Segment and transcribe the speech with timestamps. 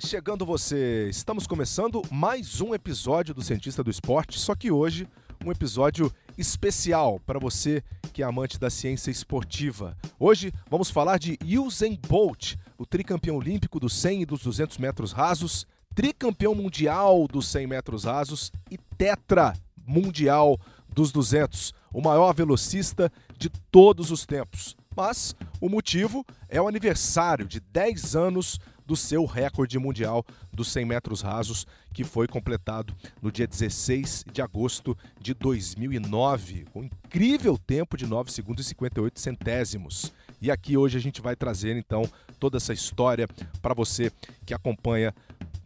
[0.00, 1.08] Chegando você!
[1.08, 5.08] Estamos começando mais um episódio do Cientista do Esporte, só que hoje
[5.44, 9.96] um episódio especial para você que é amante da ciência esportiva.
[10.18, 15.10] Hoje vamos falar de Usain Bolt, o tricampeão olímpico dos 100 e dos 200 metros
[15.10, 19.52] rasos, tricampeão mundial dos 100 metros rasos e tetra
[19.84, 24.76] mundial dos 200, o maior velocista de todos os tempos.
[24.96, 30.86] Mas o motivo é o aniversário de 10 anos do seu recorde mundial dos 100
[30.86, 37.58] metros rasos, que foi completado no dia 16 de agosto de 2009, com um incrível
[37.58, 40.10] tempo de 9 segundos e 58 centésimos.
[40.40, 42.02] E aqui hoje a gente vai trazer então
[42.40, 43.28] toda essa história
[43.60, 44.10] para você
[44.46, 45.14] que acompanha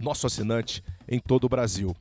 [0.01, 1.95] nosso assinante em todo o Brasil.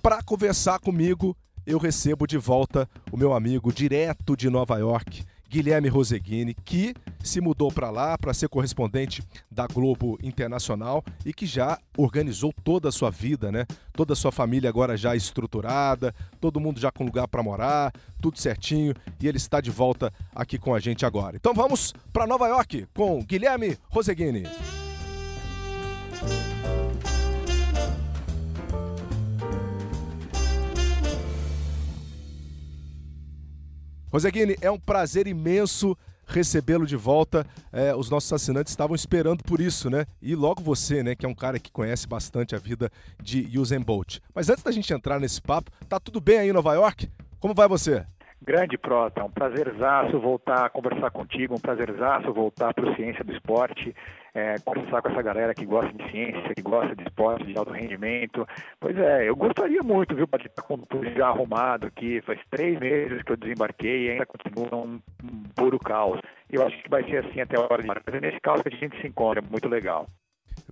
[0.00, 1.36] Para conversar comigo,
[1.66, 5.24] eu recebo de volta o meu amigo direto de Nova York,
[5.54, 11.46] Guilherme Roseguini, que se mudou para lá para ser correspondente da Globo Internacional e que
[11.46, 13.64] já organizou toda a sua vida, né?
[13.92, 18.36] Toda a sua família agora já estruturada, todo mundo já com lugar para morar, tudo
[18.36, 21.36] certinho e ele está de volta aqui com a gente agora.
[21.36, 24.42] Então vamos para Nova York com Guilherme Roseguini.
[34.14, 37.44] Roseguini, é um prazer imenso recebê-lo de volta.
[37.72, 40.06] É, os nossos assinantes estavam esperando por isso, né?
[40.22, 43.80] E logo você, né, que é um cara que conhece bastante a vida de Usain
[43.80, 44.20] Bolt.
[44.32, 47.10] Mas antes da gente entrar nesse papo, tá tudo bem aí em Nova York?
[47.40, 48.06] Como vai você?
[48.40, 53.32] Grande Prota, um prazerzaço voltar a conversar contigo, um prazerzaço voltar para o Ciência do
[53.32, 53.92] Esporte,
[54.34, 57.72] é, conversar com essa galera que gosta de ciência, que gosta de esporte, de alto
[57.72, 58.46] rendimento.
[58.80, 62.20] Pois é, eu gostaria muito, viu, de estar com tudo já arrumado aqui.
[62.22, 66.20] Faz três meses que eu desembarquei e ainda continua um, um puro caos.
[66.50, 68.68] Eu acho que vai ser assim até a hora de Mas é nesse caos que
[68.68, 70.06] a gente se encontra, é muito legal.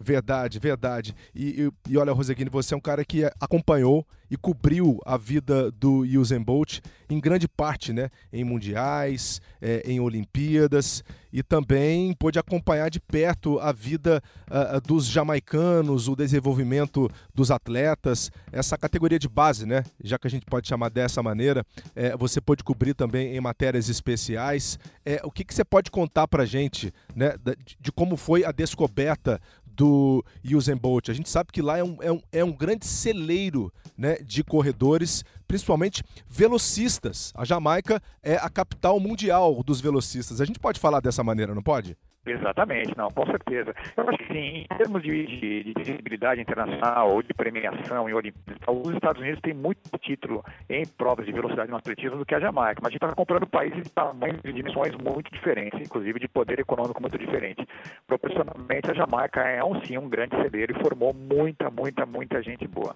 [0.00, 1.14] Verdade, verdade.
[1.34, 5.70] E, e, e olha, Roseguini, você é um cara que acompanhou e cobriu a vida
[5.70, 6.80] do Usain Bolt
[7.10, 8.08] em grande parte, né?
[8.32, 15.06] Em mundiais, é, em Olimpíadas e também pôde acompanhar de perto a vida uh, dos
[15.06, 19.82] jamaicanos, o desenvolvimento dos atletas, essa categoria de base, né?
[20.04, 21.64] Já que a gente pode chamar dessa maneira,
[21.96, 24.78] é, você pôde cobrir também em matérias especiais.
[25.04, 27.34] É, o que, que você pode contar para gente, né?
[27.42, 29.40] De, de como foi a descoberta
[29.74, 31.08] do Usain Bolt.
[31.08, 34.42] A gente sabe que lá é um, é um, é um grande celeiro né, de
[34.44, 37.32] corredores, principalmente velocistas.
[37.34, 40.40] A Jamaica é a capital mundial dos velocistas.
[40.40, 41.96] A gente pode falar dessa maneira, não pode?
[42.24, 43.74] Exatamente, não, com certeza.
[43.96, 48.14] Eu acho que sim, em termos de, de, de visibilidade internacional ou de premiação em
[48.14, 52.34] Olimpíadas, os Estados Unidos têm muito título em provas de velocidade no atletismo do que
[52.34, 56.20] a Jamaica, mas a gente está comprando países de tamanhos e dimensões muito diferentes, inclusive
[56.20, 57.66] de poder econômico muito diferente.
[58.06, 62.68] Proporcionalmente, a Jamaica é um sim um grande celeiro e formou muita, muita, muita gente
[62.68, 62.94] boa.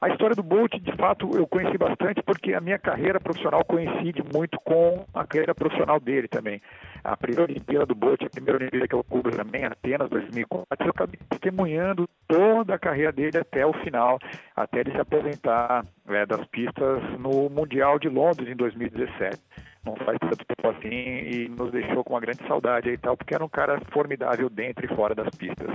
[0.00, 4.22] A história do Bolt, de fato, eu conheci bastante porque a minha carreira profissional coincide
[4.34, 6.62] muito com a carreira profissional dele também.
[7.04, 10.90] A primeira Olimpíada do Bolt, a primeira Olimpíada que eu cubro também, Atenas 2004, eu
[10.90, 14.18] acabei testemunhando toda a carreira dele até o final,
[14.56, 19.38] até ele se aposentar é, das pistas no Mundial de Londres em 2017
[19.84, 23.34] não faz tanto tempo assim e nos deixou com uma grande saudade e tal, porque
[23.34, 25.70] era um cara formidável dentro e fora das pistas.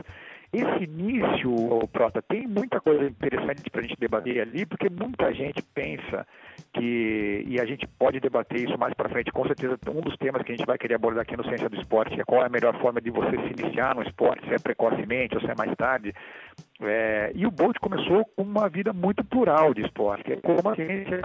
[0.54, 1.52] Esse início,
[1.92, 6.26] Prota, tem muita coisa interessante para a gente debater ali, porque muita gente pensa
[6.74, 10.42] que, e a gente pode debater isso mais para frente, com certeza um dos temas
[10.44, 12.50] que a gente vai querer abordar aqui no Ciência do Esporte é qual é a
[12.50, 15.74] melhor forma de você se iniciar no esporte, se é precocemente ou se é mais
[15.76, 16.14] tarde.
[16.82, 20.34] É, e o Bolt começou com uma vida muito plural de esporte.
[20.34, 21.22] É como a ciência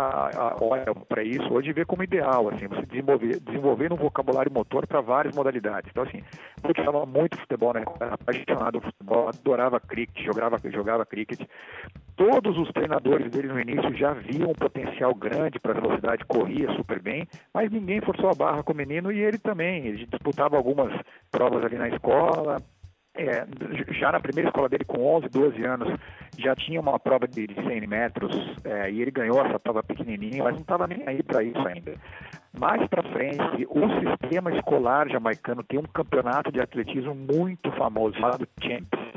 [0.60, 5.00] olha para isso hoje vê como ideal, assim, você desenvolver, desenvolver um vocabulário motor para
[5.00, 5.90] várias modalidades.
[5.90, 6.22] Então, assim,
[6.62, 7.82] Bolt falava muito futebol, né?
[8.00, 11.40] Era apaixonado por futebol, adorava cricket, jogava, jogava cricket.
[12.20, 17.00] Todos os treinadores dele no início já viam um potencial grande para velocidade, corria super
[17.00, 19.86] bem, mas ninguém forçou a barra com o menino e ele também.
[19.86, 20.92] Ele disputava algumas
[21.30, 22.58] provas ali na escola,
[23.16, 23.46] é,
[23.98, 25.98] já na primeira escola dele, com 11, 12 anos,
[26.38, 30.52] já tinha uma prova de 100 metros é, e ele ganhou essa prova pequenininha, mas
[30.52, 31.94] não estava nem aí para isso ainda.
[32.58, 38.46] Mais para frente, o sistema escolar jamaicano tem um campeonato de atletismo muito famoso, chamado
[38.62, 39.10] Champs.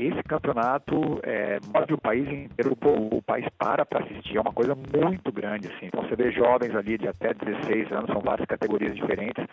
[0.00, 4.50] Esse campeonato é, move o país inteiro, o, o país para para assistir, é uma
[4.50, 5.68] coisa muito grande.
[5.68, 5.88] Assim.
[5.88, 9.44] Então você vê jovens ali de até 16 anos, são várias categorias diferentes,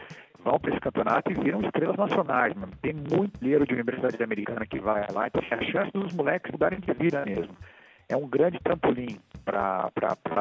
[0.41, 2.53] vão para esse campeonato e viram estrelas nacionais.
[2.55, 2.71] Mano.
[2.81, 6.49] Tem muito dinheiro de universidade americana que vai lá, então assim, a chance dos moleques
[6.49, 7.53] mudarem de vida mesmo.
[8.07, 9.91] É um grande trampolim para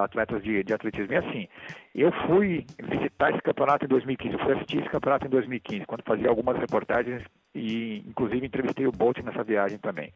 [0.04, 1.14] atletas de, de atletismo.
[1.14, 1.48] E assim,
[1.96, 6.04] eu fui visitar esse campeonato em 2015, eu fui assistir esse campeonato em 2015, quando
[6.04, 7.24] fazia algumas reportagens
[7.56, 10.12] e inclusive entrevistei o Bolt nessa viagem também.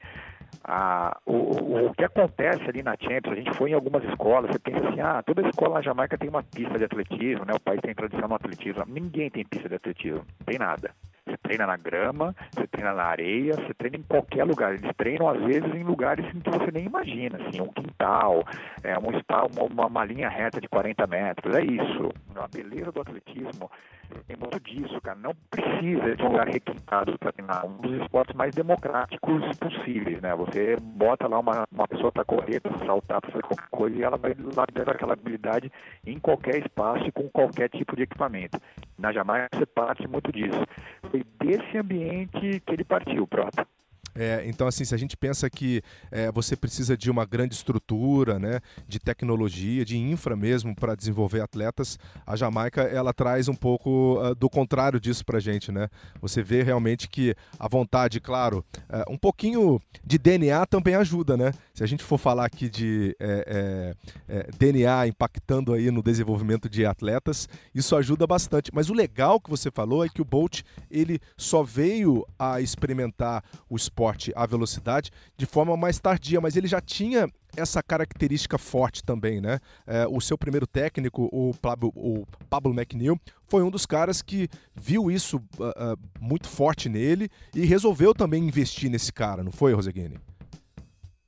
[0.62, 4.58] Ah, o, o, que acontece ali na Champions, a gente foi em algumas escolas, você
[4.58, 7.54] pensa assim, ah, toda escola na Jamaica tem uma pista de atletismo, né?
[7.54, 8.84] O país tem tradição no atletismo.
[8.86, 10.90] Ninguém tem pista de atletismo, não tem nada.
[11.26, 14.74] Você treina na grama, você treina na areia, você treina em qualquer lugar.
[14.74, 18.44] Eles treinam, às vezes, em lugares que você nem imagina, assim, um quintal,
[18.82, 21.54] é, um uma, uma linha reta de 40 metros.
[21.54, 22.12] É isso.
[22.36, 23.70] A beleza do atletismo
[24.26, 25.18] tem muito disso, cara.
[25.18, 27.66] Não precisa de um lugar requintado para treinar.
[27.66, 30.34] Um dos esportes mais democráticos possíveis, né?
[30.36, 34.02] Você bota lá uma, uma pessoa para correr, para saltar, para fazer qualquer coisa e
[34.02, 35.70] ela vai ter aquela habilidade
[36.06, 38.60] em qualquer espaço e com qualquer tipo de equipamento.
[38.98, 40.64] Na Jamaica você parte muito disso.
[41.10, 43.66] Foi desse ambiente que ele partiu, Prota.
[44.14, 48.38] É, então, assim, se a gente pensa que é, você precisa de uma grande estrutura,
[48.38, 54.20] né, de tecnologia, de infra mesmo para desenvolver atletas, a Jamaica ela traz um pouco
[54.20, 55.88] uh, do contrário disso para a gente, né?
[56.20, 61.52] Você vê realmente que a vontade, claro, uh, um pouquinho de DNA também ajuda, né?
[61.72, 63.94] Se a gente for falar aqui de é,
[64.28, 68.70] é, é DNA impactando aí no desenvolvimento de atletas, isso ajuda bastante.
[68.74, 73.42] Mas o legal que você falou é que o Bolt ele só veio a experimentar
[73.68, 78.56] o esporte esporte à velocidade de forma mais tardia, mas ele já tinha essa característica
[78.56, 79.58] forte também, né?
[79.86, 84.48] É, o seu primeiro técnico, o Pablo, o Pablo McNeil, foi um dos caras que
[84.74, 89.74] viu isso uh, uh, muito forte nele e resolveu também investir nesse cara, não foi,
[89.74, 90.18] Roseguini?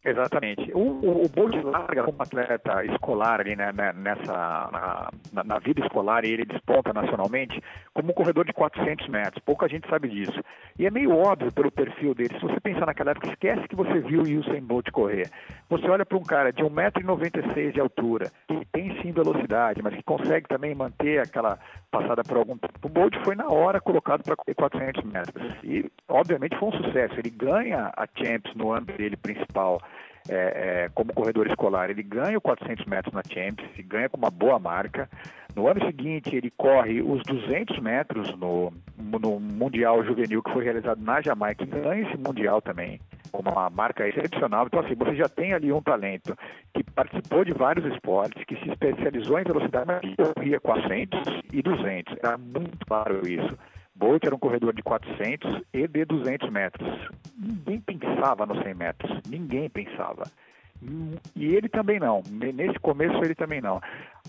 [0.04, 0.72] Exatamente.
[0.74, 5.80] O, o, o Bolt larga como atleta escolar ali, né, né nessa, na, na, vida
[5.80, 7.62] escolar ele desponta nacionalmente
[7.94, 9.42] como um corredor de 400 metros.
[9.44, 10.42] Pouca gente sabe disso.
[10.76, 12.34] E é meio óbvio pelo perfil dele.
[12.34, 15.30] Se você pensar naquela época, esquece que você viu o Usain Bolt correr.
[15.70, 20.02] Você olha para um cara de 1,96m de altura, que tem sim velocidade, mas que
[20.02, 21.58] consegue também manter aquela
[21.92, 22.74] passada por algum tempo.
[22.82, 25.54] O Bolt foi na hora colocado para correr 400 metros.
[25.62, 27.14] E, obviamente, foi um sucesso.
[27.18, 29.80] Ele ganha a Champions no ano dele principal
[30.28, 31.90] é, é, como corredor escolar.
[31.90, 35.08] Ele ganha os 400 metros na Champions, ganha com uma boa marca.
[35.54, 41.02] No ano seguinte, ele corre os 200 metros no, no Mundial Juvenil que foi realizado
[41.02, 42.98] na Jamaica e ganha esse Mundial também,
[43.30, 44.66] com uma marca excepcional.
[44.66, 46.34] Então, assim, você já tem ali um talento
[46.72, 51.20] que participou de vários esportes, que se especializou em velocidade, mas corria 400
[51.52, 52.16] e 200.
[52.22, 53.58] Era muito claro isso.
[53.94, 56.88] Bolt era um corredor de 400 e de 200 metros.
[57.38, 60.24] Ninguém pensava nos 100 metros, ninguém pensava.
[61.36, 62.22] E ele também não.
[62.28, 63.80] Nesse começo ele também não.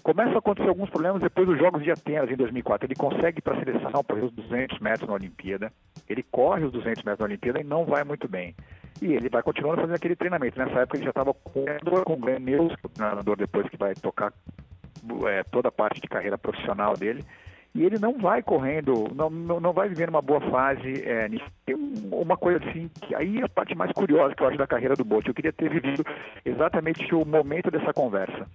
[0.03, 2.85] Começa a acontecer alguns problemas depois dos Jogos de Atenas em 2004.
[2.85, 5.73] Ele consegue para a seleção correr os 200 metros na Olimpíada.
[6.07, 8.55] Ele corre os 200 metros na Olimpíada e não vai muito bem.
[9.01, 10.59] E ele vai continuando fazendo aquele treinamento.
[10.59, 14.31] Nessa época ele já estava com o Glenn Mills, o treinador depois que vai tocar
[15.27, 17.25] é, toda a parte de carreira profissional dele
[17.75, 21.03] e ele não vai correndo, não, não, não vai vivendo uma boa fase.
[21.03, 21.27] É,
[21.65, 21.75] tem
[22.11, 24.95] uma coisa assim, que aí é a parte mais curiosa que eu acho da carreira
[24.95, 25.27] do Bolt.
[25.27, 26.03] Eu queria ter vivido
[26.45, 28.47] exatamente o momento dessa conversa.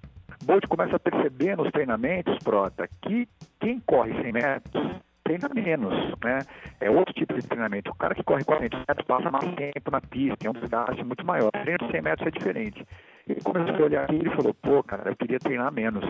[0.44, 3.28] Bolt começa a perceber nos treinamentos, Prota, que
[3.58, 5.92] quem corre 100 metros treina menos,
[6.24, 6.38] né?
[6.80, 7.90] É outro tipo de treinamento.
[7.90, 11.26] O cara que corre 400 metros passa mais tempo na pista, é um desgaste muito
[11.26, 11.48] maior.
[11.48, 12.86] O treino de 100 metros é diferente.
[13.28, 16.04] Ele começou a olhar aqui e falou, pô, cara, eu queria treinar menos.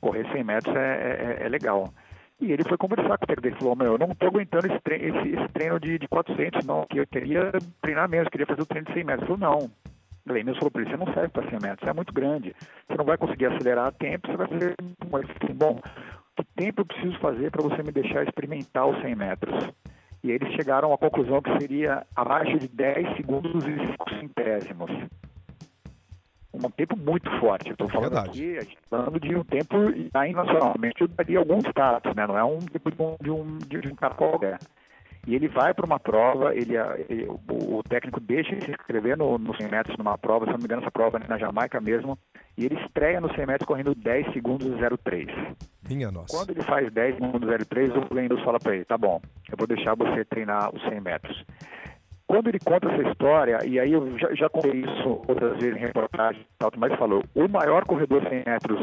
[0.00, 1.92] Correr 100 metros é, é, é legal.
[2.40, 4.80] E ele foi conversar com o técnico dele, falou, meu, eu não estou aguentando esse
[4.80, 7.50] treino, esse, esse treino de, de 400, não, que eu queria
[7.82, 9.28] treinar menos, queria fazer o treino de 100 metros.
[9.28, 9.70] Ele falou, não.
[10.24, 12.54] Glenn falou para ele, você não serve para 100 metros, é muito grande,
[12.86, 14.74] você não vai conseguir acelerar a tempo, você vai fazer...
[14.78, 15.80] Assim, bom,
[16.36, 19.68] que tempo eu preciso fazer para você me deixar experimentar os 100 metros?
[20.22, 24.90] E eles chegaram à conclusão que seria abaixo de 10 segundos e 5 centésimos
[26.66, 27.70] um tempo muito forte.
[27.70, 28.30] Estou falando Verdade.
[28.30, 29.76] aqui, a gente tá falando de um tempo,
[30.14, 32.26] aí nacionalmente eu daria alguns status, né?
[32.26, 34.58] Não é um tipo de um, de um, de um cara qualquer.
[35.26, 36.74] E ele vai para uma prova, ele,
[37.08, 40.52] ele o, o, técnico deixa ele se inscrever no, no 100 metros numa prova, se
[40.52, 42.18] não me engano, essa prova é na Jamaica mesmo,
[42.56, 44.68] e ele estreia no 100 metros correndo 10 segundos
[45.04, 45.26] 03.
[45.86, 46.34] Minha nossa.
[46.34, 49.66] Quando ele faz 10 segundos 03, o Glenn fala para ele, tá bom, eu vou
[49.66, 51.44] deixar você treinar os 100 metros.
[52.28, 55.80] Quando ele conta essa história, e aí eu já, já contei isso outras vezes em
[55.80, 58.78] reportagem, mas falou, o maior corredor 100 metros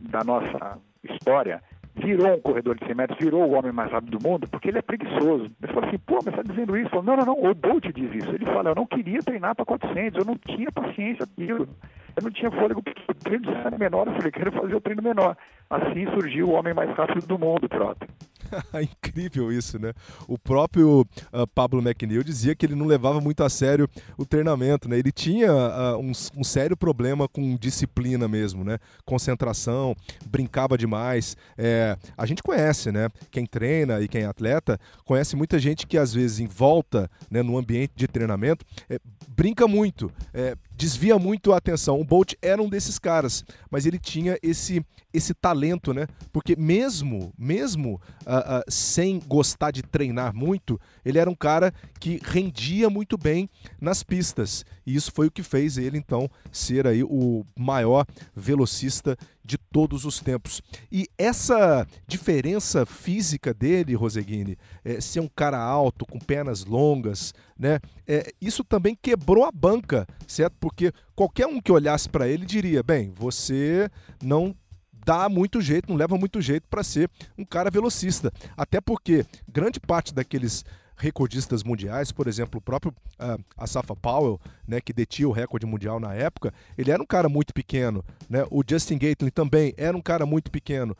[0.00, 1.62] da nossa história
[1.94, 4.78] virou um corredor de 100 metros, virou o homem mais rápido do mundo, porque ele
[4.78, 5.50] é preguiçoso.
[5.62, 6.88] Ele falou assim, pô, mas está dizendo isso?
[6.88, 8.30] Falou, não, não, não, o Bolt diz isso.
[8.30, 11.68] Ele fala, eu não queria treinar para 400, eu não tinha paciência aquilo,
[12.16, 15.36] eu não tinha fôlego, o treino de menor, eu falei, quero fazer o treino menor.
[15.68, 18.06] Assim surgiu o homem mais rápido do mundo, Trota.
[18.82, 19.92] Incrível isso, né?
[20.26, 24.88] O próprio uh, Pablo McNeil dizia que ele não levava muito a sério o treinamento,
[24.88, 24.98] né?
[24.98, 28.78] Ele tinha uh, um, um, sério problema com disciplina mesmo, né?
[29.04, 29.94] Concentração,
[30.26, 31.36] brincava demais.
[31.56, 33.08] É, a gente conhece, né?
[33.30, 37.42] Quem treina e quem é atleta conhece muita gente que às vezes em volta, né,
[37.42, 42.00] no ambiente de treinamento, é, brinca muito, é, desvia muito a atenção.
[42.00, 44.80] O Bolt era um desses caras, mas ele tinha esse
[45.12, 46.06] esse talento, né?
[46.32, 47.94] Porque mesmo mesmo
[48.26, 53.48] uh, uh, sem gostar de treinar muito, ele era um cara que rendia muito bem
[53.80, 54.64] nas pistas.
[54.86, 58.06] E isso foi o que fez ele então ser aí o maior
[58.36, 59.16] velocista
[59.48, 60.60] de todos os tempos.
[60.92, 67.80] E essa diferença física dele, Roseguini, é, ser um cara alto, com pernas longas, né?
[68.06, 70.54] É, isso também quebrou a banca, certo?
[70.60, 73.90] Porque qualquer um que olhasse para ele diria: bem, você
[74.22, 74.54] não
[74.92, 78.30] dá muito jeito, não leva muito jeito para ser um cara velocista.
[78.54, 80.62] Até porque grande parte daqueles
[80.98, 85.98] recordistas mundiais, por exemplo, o próprio uh, Asafa Powell, né, que detinha o recorde mundial
[86.00, 88.44] na época, ele era um cara muito pequeno, né?
[88.50, 90.96] O Justin Gatlin também era um cara muito pequeno.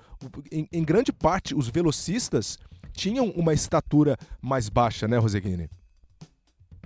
[0.50, 2.59] Em, em grande parte, os velocistas
[2.93, 5.69] tinham uma estatura mais baixa, né, Roseguini?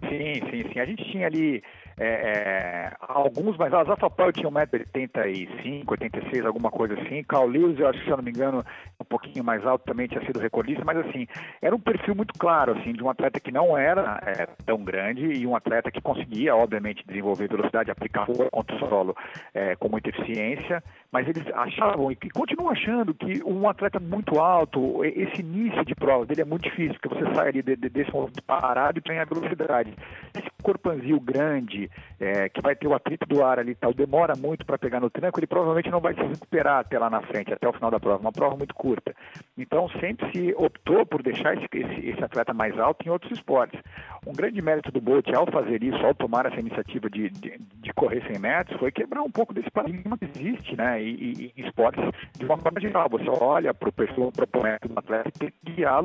[0.00, 0.78] Sim, sim, sim.
[0.80, 1.62] A gente tinha ali
[1.98, 7.22] é, é, alguns, mas a Zafapel tinha 1,85m, 86 alguma coisa assim.
[7.24, 8.64] Carl Lewis, eu acho se eu não me engano,
[9.00, 11.26] um pouquinho mais alto também tinha sido recordista, mas assim,
[11.60, 15.24] era um perfil muito claro, assim, de um atleta que não era é, tão grande
[15.24, 19.16] e um atleta que conseguia, obviamente, desenvolver velocidade, aplicar contra o solo
[19.54, 20.82] é, com muita eficiência,
[21.12, 26.24] mas eles achavam e continuam achando que um atleta muito alto, esse início de prova
[26.24, 29.18] dele é muito difícil, porque você sai ali de, de, desse momento parado e tem
[29.18, 29.94] a velocidade.
[30.34, 34.64] Esse corpanzil grande, é, que vai ter o atrito do ar ali tal, demora muito
[34.64, 37.68] para pegar no tranco, ele provavelmente não vai se recuperar até lá na frente, até
[37.68, 39.14] o final da prova, uma prova muito curta.
[39.58, 43.78] Então sempre se optou por deixar esse, esse, esse atleta mais alto em outros esportes.
[44.26, 47.92] Um grande mérito do Bolt ao fazer isso, ao tomar essa iniciativa de, de, de
[47.92, 52.04] correr 100 metros, foi quebrar um pouco desse paradigma que existe, né, e, esportes
[52.38, 53.08] de uma forma geral.
[53.10, 55.52] Você olha para o perfil proponente do atleta e tem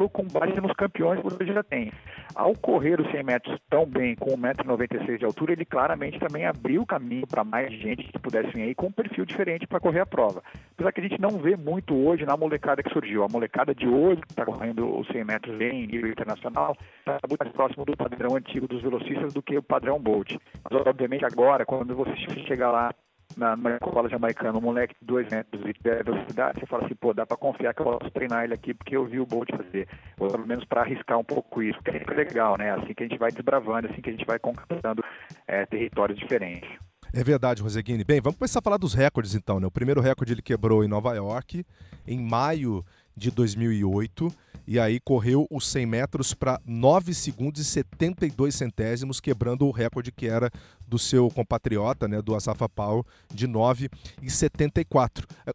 [0.09, 1.91] com base nos campeões que você já tem.
[2.35, 6.81] Ao correr os 100 metros tão bem, com 1,96m de altura, ele claramente também abriu
[6.81, 10.01] o caminho para mais gente que pudesse vir aí com um perfil diferente para correr
[10.01, 10.43] a prova.
[10.73, 13.23] Apesar que a gente não vê muito hoje na molecada que surgiu.
[13.23, 17.43] A molecada de hoje, que está correndo os 100 metros em nível internacional, está muito
[17.43, 20.35] mais próximo do padrão antigo dos velocistas do que o padrão Bolt.
[20.69, 22.93] Mas, obviamente, agora, quando você chegar lá
[23.35, 27.13] na, na escola jamaicana, um moleque de 2 metros de velocidade, você fala assim, pô,
[27.13, 29.87] dá para confiar que eu posso treinar ele aqui porque eu vi o Bolt fazer.
[30.19, 32.71] Ou pelo menos para arriscar um pouco isso, que é legal, né?
[32.71, 35.03] Assim que a gente vai desbravando, assim que a gente vai conquistando
[35.47, 36.69] é, territórios diferentes.
[37.13, 38.03] É verdade, Roseguini.
[38.03, 39.67] Bem, vamos começar a falar dos recordes então, né?
[39.67, 41.65] O primeiro recorde ele quebrou em Nova York,
[42.05, 42.83] em maio
[43.17, 44.31] de 2008
[44.67, 50.11] e aí correu os 100 metros para 9 segundos e 72 centésimos, quebrando o recorde
[50.11, 50.51] que era
[50.85, 53.89] do seu compatriota, né, do Asafa Powell, de 9
[54.21, 55.25] e 74.
[55.45, 55.53] É,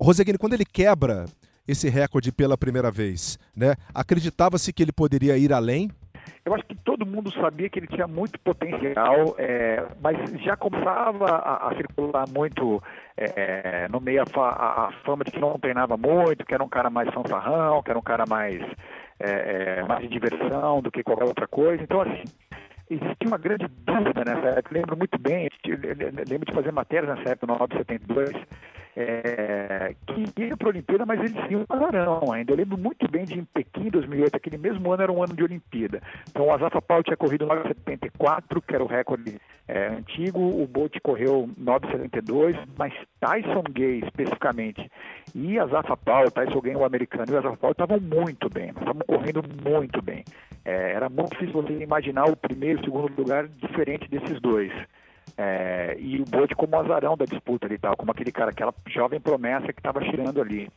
[0.00, 1.26] Roseguini, quando ele quebra
[1.68, 5.90] esse recorde pela primeira vez, né, acreditava-se que ele poderia ir além?
[6.44, 11.26] Eu acho que todo mundo sabia que ele tinha muito potencial, é, mas já começava
[11.26, 12.82] a, a circular muito
[13.16, 16.68] é, no meio a, a, a, fama de que não treinava muito, que era um
[16.68, 18.60] cara mais fanfarrão, que era um cara mais,
[19.20, 21.82] é, é mais de diversão do que qualquer outra coisa.
[21.82, 22.24] Então, assim,
[22.90, 24.74] existia uma grande dúvida nessa época.
[24.74, 25.48] Lembro muito bem,
[26.28, 28.32] lembro de fazer matérias nessa época, no 972,
[28.96, 32.52] é, que ia para a Olimpíada, mas eles tinham um azarão ainda.
[32.52, 35.42] Eu lembro muito bem de em Pequim, 2008, aquele mesmo ano era um ano de
[35.42, 36.00] Olimpíada.
[36.28, 40.96] Então o Azafa Paulo tinha corrido 9,74, que era o recorde é, antigo, o Bolt
[41.02, 44.90] correu 9,72, mas Tyson Gay especificamente
[45.34, 49.02] e Azafa Paulo, Tyson Gay, o americano, e o Azafa Paulo estavam muito bem, estavam
[49.06, 50.24] correndo muito bem.
[50.64, 54.72] É, era muito difícil você imaginar o primeiro e o segundo lugar diferente desses dois.
[55.36, 59.20] É, e o Bolt como azarão da disputa ali tal, como aquele cara, aquela jovem
[59.20, 60.68] promessa que estava tirando ali.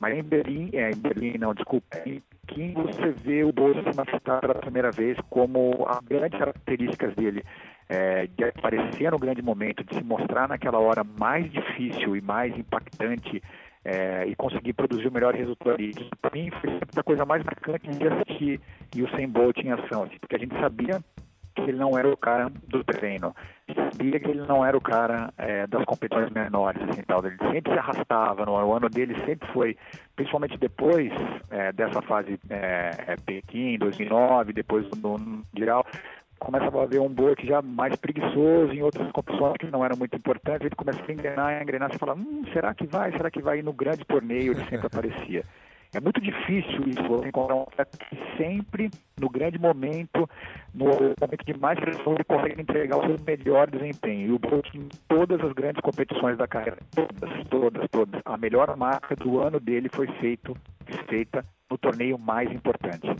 [0.00, 3.96] Mas em Berlim, é, em Berlim não, desculpa, em Pequim você vê o Bolt se
[3.96, 7.44] manifestar pela primeira vez como as grandes características dele,
[7.88, 12.56] é, de aparecer no grande momento, de se mostrar naquela hora mais difícil e mais
[12.56, 13.42] impactante
[13.84, 15.92] é, e conseguir produzir o melhor resultado ali.
[16.20, 18.60] Para mim foi a coisa mais marcante de assistir
[18.96, 21.00] e o Sem Bolt em ação, assim, porque a gente sabia
[21.64, 23.34] que ele não era o cara do treino.
[23.92, 27.24] Sabia que ele não era o cara é, das competições menores, assim, tal.
[27.24, 29.76] Ele sempre se arrastava, no, o ano dele sempre foi,
[30.16, 31.12] principalmente depois
[31.50, 35.86] é, dessa fase é, Pequim, 2009, depois do Mundial,
[36.40, 40.16] começa a ver um Bolt já mais preguiçoso em outras competições que não eram muito
[40.16, 43.42] importantes, ele começa a engrenar, a engrenar, você fala, hum, será que vai, será que
[43.42, 43.60] vai?
[43.60, 45.44] E no grande torneio ele sempre aparecia.
[45.92, 50.28] É muito difícil isso, você encontrar um atleta que sempre, no grande momento,
[50.72, 54.28] no momento de mais pressão, ele consegue entregar o seu melhor desempenho.
[54.28, 58.20] E o Bolt em todas as grandes competições da carreira, todas, todas, todas.
[58.24, 60.56] A melhor marca do ano dele foi feito,
[61.08, 63.16] feita no torneio mais importante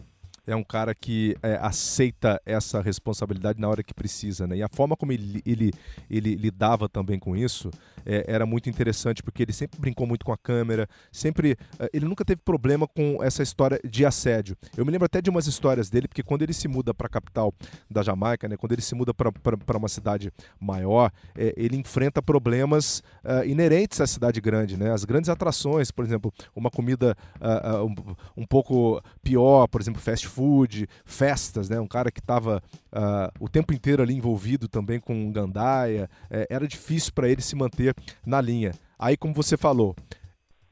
[0.50, 4.56] é um cara que é, aceita essa responsabilidade na hora que precisa, né?
[4.56, 5.72] E a forma como ele, ele,
[6.10, 7.70] ele lidava também com isso
[8.04, 11.56] é, era muito interessante, porque ele sempre brincou muito com a câmera, sempre.
[11.78, 14.56] É, ele nunca teve problema com essa história de assédio.
[14.76, 17.10] Eu me lembro até de umas histórias dele, porque quando ele se muda para a
[17.10, 17.54] capital
[17.88, 18.56] da Jamaica, né?
[18.56, 24.06] Quando ele se muda para uma cidade maior, é, ele enfrenta problemas uh, inerentes à
[24.06, 24.90] cidade grande, né?
[24.92, 30.00] As grandes atrações, por exemplo, uma comida uh, uh, um, um pouco pior, por exemplo,
[30.00, 31.78] fast food food, festas, né?
[31.78, 36.08] Um cara que estava uh, ah, o tempo inteiro ali envolvido também com gandaia.
[36.30, 37.94] É, era difícil para ele se manter
[38.24, 38.72] na linha.
[38.98, 39.94] Aí, como você falou,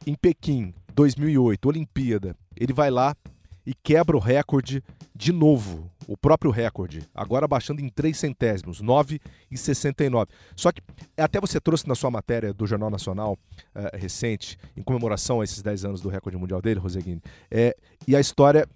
[0.07, 3.15] em Pequim, 2008, Olimpíada, ele vai lá
[3.67, 4.83] e quebra o recorde
[5.15, 10.29] de novo, o próprio recorde, agora baixando em 3 centésimos, 9,69.
[10.57, 10.81] Só que
[11.15, 13.37] até você trouxe na sua matéria do Jornal Nacional
[13.75, 17.21] uh, recente, em comemoração a esses 10 anos do recorde mundial dele, Roseguini,
[17.51, 18.67] é, e a história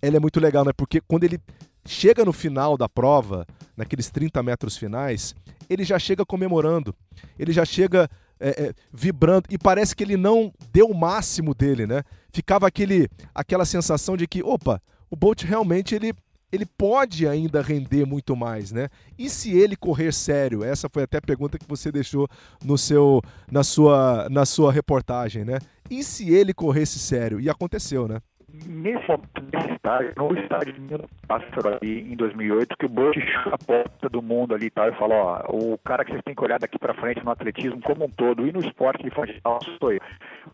[0.00, 0.72] ela é muito legal, né?
[0.76, 1.40] Porque quando ele
[1.86, 5.34] chega no final da prova, naqueles 30 metros finais,
[5.68, 6.94] ele já chega comemorando,
[7.38, 8.08] ele já chega
[8.40, 12.02] é, é, vibrando e parece que ele não deu o máximo dele, né?
[12.30, 16.12] Ficava aquele, aquela sensação de que, opa, o Bolt realmente ele,
[16.52, 18.88] ele pode ainda render muito mais, né?
[19.18, 20.62] E se ele correr sério?
[20.62, 22.28] Essa foi até a pergunta que você deixou
[22.64, 25.58] no seu, na sua, na sua reportagem, né?
[25.90, 27.40] E se ele corresse sério?
[27.40, 28.20] E aconteceu, né?
[28.52, 29.06] Nesse,
[29.52, 34.08] nesse estágio, no estágio Nino Pássaro ali em 2008, que o Bush chuta a porta
[34.08, 36.78] do mundo ali tá, e fala, ó, o cara que vocês têm que olhar daqui
[36.78, 40.00] para frente no atletismo como um todo e no esporte de forma geral sou eu.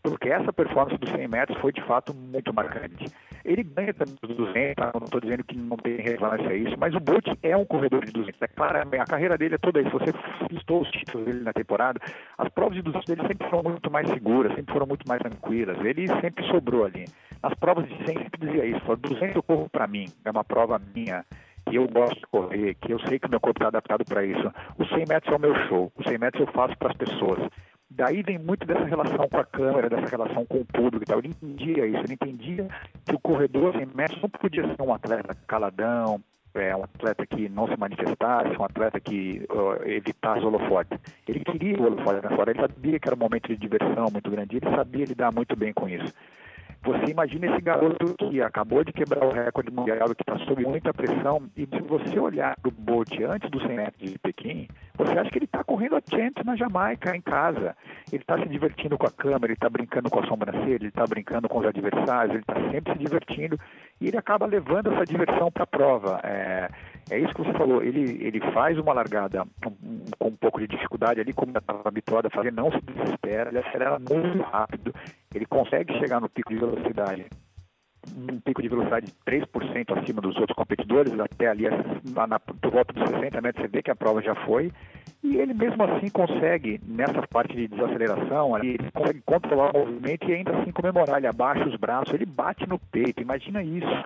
[0.03, 3.07] Porque essa performance dos 100 metros foi de fato muito marcante.
[3.45, 4.93] Ele ganha também dos 200, tá?
[4.95, 8.13] não estou dizendo que não tem relevância isso, mas o Bolt é um corredor de
[8.13, 8.41] 200.
[8.41, 9.91] É claro, a carreira dele é toda isso.
[9.91, 10.13] Você
[10.51, 12.01] listou os títulos dele na temporada,
[12.39, 15.79] as provas de 200 dele sempre foram muito mais seguras, sempre foram muito mais tranquilas.
[15.85, 17.05] Ele sempre sobrou ali.
[17.43, 20.43] Nas provas de 100 sempre dizia isso, falou, 200 eu corro para mim, é uma
[20.43, 21.23] prova minha,
[21.69, 24.51] que eu gosto de correr, que eu sei que meu corpo está adaptado para isso.
[24.79, 27.51] Os 100 metros é o meu show, os 100 metros eu faço para as pessoas.
[27.97, 31.19] Daí vem muito dessa relação com a câmera, dessa relação com o público e tal.
[31.21, 32.69] Ele entendia isso, ele entendia
[33.07, 36.21] que o corredor 100 metros não podia ser um atleta caladão,
[36.55, 40.99] é, um atleta que não se manifestasse, um atleta que uh, evitasse o holofote.
[41.29, 44.31] Ele queria o holofote na fora, ele sabia que era um momento de diversão muito
[44.31, 46.13] grande, ele sabia lidar muito bem com isso.
[46.85, 50.93] Você imagina esse garoto que acabou de quebrar o recorde mundial, que está sob muita
[50.93, 55.19] pressão, e se você olhar para o Bolt antes do 100 metros de Pequim, você
[55.19, 57.75] acha que ele está correndo a chance na Jamaica, em casa.
[58.13, 61.07] Ele está se divertindo com a câmera, ele está brincando com a sobrancelha, ele está
[61.07, 63.59] brincando com os adversários, ele está sempre se divertindo,
[64.01, 66.21] e ele acaba levando essa diversão para a prova.
[66.23, 66.69] É,
[67.11, 70.61] é isso que você falou, ele, ele faz uma largada com um, um, um, pouco
[70.61, 74.95] de dificuldade ali, como estava habituado a fazer, não se desespera, ele acelera muito rápido,
[75.35, 77.27] ele consegue chegar no pico de velocidade
[78.17, 81.65] um pico de velocidade de 3% acima dos outros competidores, até ali
[82.15, 84.71] na, na, por volta dos 60 metros, você vê que a prova já foi,
[85.23, 90.35] e ele mesmo assim consegue, nessa parte de desaceleração, ele consegue controlar o movimento e
[90.35, 94.05] ainda assim comemorar, ele abaixa os braços, ele bate no peito, imagina isso,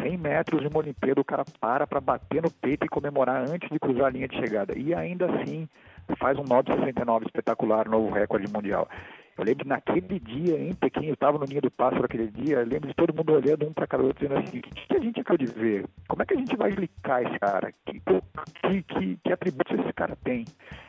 [0.00, 3.68] 100 metros de uma Olimpíada, o cara para para bater no peito e comemorar antes
[3.68, 5.68] de cruzar a linha de chegada, e ainda assim
[6.18, 8.88] faz um 9,69 espetacular, novo recorde mundial.
[9.36, 12.66] Eu lembro naquele dia em Pequim, eu estava no Ninho do Pássaro aquele dia, eu
[12.66, 15.20] lembro de todo mundo olhando um para cada outro dizendo assim, o que, a gente
[15.20, 15.84] acabou de ver?
[16.06, 17.72] Como é que a gente vai explicar esse cara?
[17.84, 20.44] Que, que, que, que atributos esse cara tem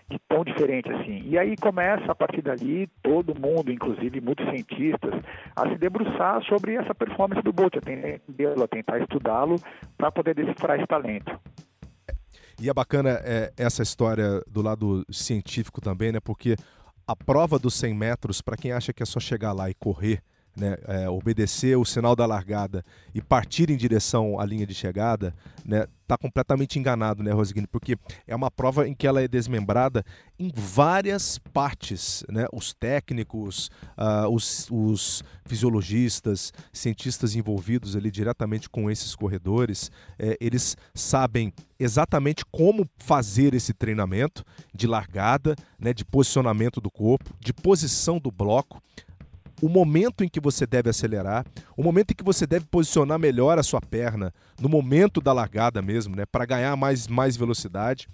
[0.10, 1.24] de tão diferente assim?
[1.26, 5.14] E aí começa, a partir dali, todo mundo, inclusive muitos cientistas,
[5.56, 9.56] a se debruçar sobre essa performance do Bolt, a entendê-lo, a tentar estudá-lo
[9.98, 11.40] para poder decifrar esse talento.
[12.62, 16.20] E é bacana é, essa história do lado científico também, né?
[16.20, 16.56] Porque
[17.08, 20.24] a prova dos 100 metros, para quem acha que é só chegar lá e correr,
[20.56, 25.34] né, é, obedecer o sinal da largada e partir em direção à linha de chegada,
[25.66, 27.68] né, tá completamente enganado, né, Rosguini?
[27.68, 30.04] Porque é uma prova em que ela é desmembrada
[30.38, 32.46] em várias partes, né?
[32.54, 40.76] Os técnicos, uh, os, os, fisiologistas, cientistas envolvidos ali diretamente com esses corredores, é, eles
[40.94, 48.20] sabem exatamente como fazer esse treinamento de largada, né, de posicionamento do corpo, de posição
[48.20, 48.82] do bloco
[49.62, 51.46] o momento em que você deve acelerar,
[51.78, 55.82] o momento em que você deve posicionar melhor a sua perna, no momento da largada
[55.82, 58.08] mesmo, né, para ganhar mais, mais velocidade.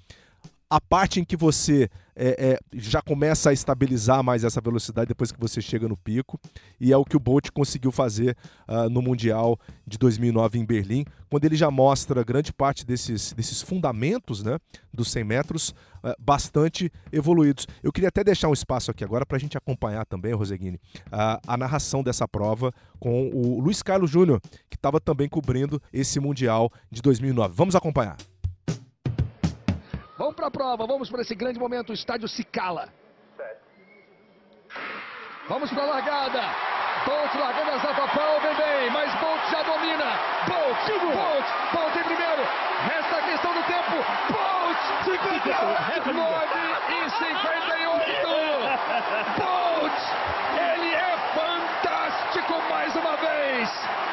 [0.72, 5.30] A parte em que você é, é, já começa a estabilizar mais essa velocidade depois
[5.30, 6.40] que você chega no pico,
[6.80, 8.38] e é o que o Bolt conseguiu fazer
[8.70, 13.62] uh, no Mundial de 2009 em Berlim, quando ele já mostra grande parte desses, desses
[13.62, 14.58] fundamentos né,
[14.94, 15.70] dos 100 metros
[16.06, 17.68] uh, bastante evoluídos.
[17.84, 21.38] Eu queria até deixar um espaço aqui agora para a gente acompanhar também, Roseguini, uh,
[21.46, 26.72] a narração dessa prova com o Luiz Carlos Júnior, que estava também cobrindo esse Mundial
[26.90, 27.54] de 2009.
[27.58, 28.16] Vamos acompanhar.
[30.22, 32.90] Vamos para a prova, vamos para esse grande momento, o estádio se cala.
[35.50, 36.44] Vamos para a largada.
[37.08, 40.06] Bolt largando as Zapapão, vem bem, mas Bolt já domina.
[40.46, 42.44] Bolt, Bolt, Bolt em primeiro.
[42.86, 43.96] Resta a questão do tempo.
[44.30, 46.54] Bolt, 59
[46.88, 47.82] e 58.
[49.42, 50.00] Bolt,
[50.54, 53.68] ele é fantástico mais uma vez.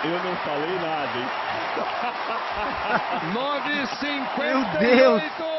[0.05, 1.29] Eu não falei nada, hein?
[3.37, 4.39] 9,58.
[4.39, 5.58] Meu Deus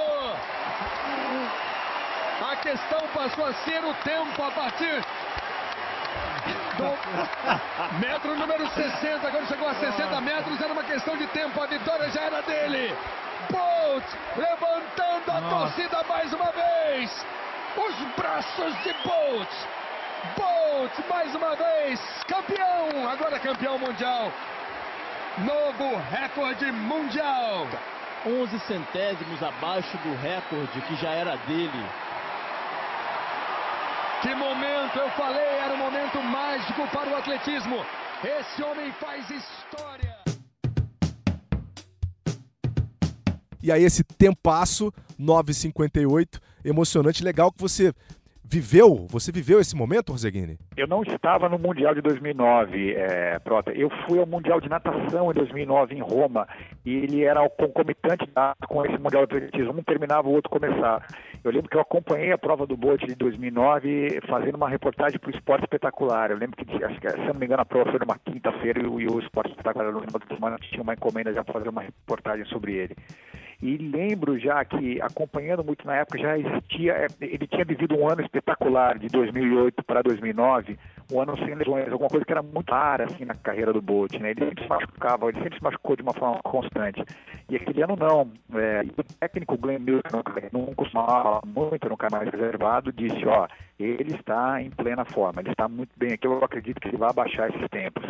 [2.62, 5.02] questão passou a ser o tempo a partir
[6.78, 9.32] do metro número 60.
[9.32, 11.62] Quando chegou a 60 metros, era uma questão de tempo.
[11.62, 12.96] A vitória já era dele.
[13.50, 14.04] Bolt
[14.38, 17.26] levantando a torcida mais uma vez.
[17.78, 19.50] Os braços de Bolt.
[20.38, 22.00] Bolt mais uma vez.
[22.28, 23.10] Campeão.
[23.10, 24.32] Agora campeão mundial.
[25.40, 27.68] Novo recorde mundial.
[28.26, 31.86] 11 centésimos abaixo do recorde que já era dele.
[34.22, 37.78] Que momento, eu falei, era um momento mágico para o atletismo.
[38.22, 40.18] Esse homem faz história.
[43.64, 47.94] E aí esse tempasso, 9,58, emocionante, legal que você
[48.50, 50.58] viveu, você viveu esse momento, Roseguini?
[50.76, 53.72] Eu não estava no Mundial de 2009, é, Prota.
[53.72, 56.48] Eu fui ao Mundial de Natação em 2009 em Roma
[56.84, 58.28] e ele era o concomitante
[58.68, 59.74] com esse Mundial de Atletismo.
[59.78, 61.04] Um terminava, o outro começava.
[61.44, 65.30] Eu lembro que eu acompanhei a prova do bote de 2009 fazendo uma reportagem para
[65.30, 66.32] o Esporte Espetacular.
[66.32, 68.88] Eu lembro que, acho que, se não me engano, a prova foi numa quinta-feira e
[68.88, 72.46] o Esporte Espetacular no final de semana tinha uma encomenda já para fazer uma reportagem
[72.46, 72.96] sobre ele.
[73.62, 78.08] E lembro já que, acompanhando muito na época, já existia, é, ele tinha vivido um
[78.10, 80.78] ano espetacular de 2008 para 2009,
[81.12, 84.14] um ano sem lesões, alguma coisa que era muito rara assim na carreira do Bolt,
[84.20, 84.32] né?
[84.32, 87.04] Ele sempre se machucava, ele sempre se machucou de uma forma constante.
[87.50, 88.32] E aquele ano não.
[88.60, 90.22] É, o técnico Glenn Milton,
[90.52, 93.48] não costumava muito, cara mais reservado, disse, ó,
[93.80, 97.10] ele está em plena forma, ele está muito bem aqui, eu acredito que ele vai
[97.10, 98.04] abaixar esses tempos.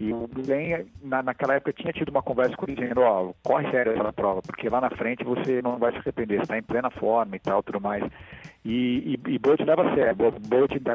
[0.00, 3.70] E o Glenn, na, naquela época, tinha tido uma conversa com ele dizendo, ó, corre
[3.70, 6.90] sério essa prova, porque lá na frente você não vai se arrepender, está em plena
[6.90, 8.02] forma e tal, tudo mais.
[8.64, 10.94] E, e, e Bolt leva a sério, Bolt dá,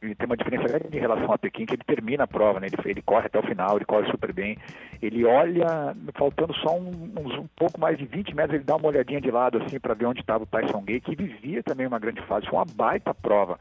[0.00, 2.68] tem uma diferença grande em relação a Pequim, que ele termina a prova, né?
[2.68, 4.56] ele, ele corre até o final, ele corre super bem.
[5.02, 8.88] Ele olha, faltando só um, uns, um pouco mais de 20 metros, ele dá uma
[8.88, 11.98] olhadinha de lado assim para ver onde estava o Tyson Gay, que vivia também uma
[11.98, 12.46] grande fase.
[12.46, 13.58] Foi uma baita prova.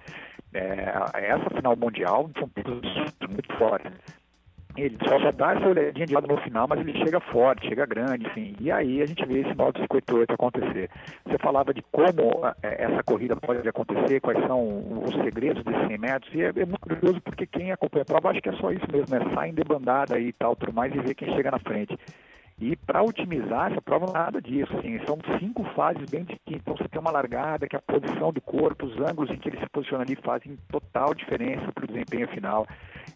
[0.54, 3.88] É, essa final mundial foi muito forte.
[4.78, 7.86] Ele só, só dá essa olhadinha de lado no final, mas ele chega forte, chega
[7.86, 8.56] grande, enfim.
[8.60, 10.90] E aí a gente vê esse 958 acontecer.
[11.26, 15.98] Você falava de como é, essa corrida pode acontecer, quais são os segredos desses 100
[15.98, 18.72] metros, e é, é muito curioso porque quem acompanha a prova acho que é só
[18.72, 19.26] isso mesmo, né?
[19.34, 21.98] Sai em debandada e tal, tudo mais, e vê quem chega na frente.
[22.60, 24.76] E para otimizar essa prova, nada disso.
[24.78, 26.62] Assim, são cinco fases bem distintas.
[26.62, 29.50] Então você tem uma largada, que é a posição do corpo, os ângulos em que
[29.50, 32.66] ele se posiciona ali fazem total diferença para o desempenho final.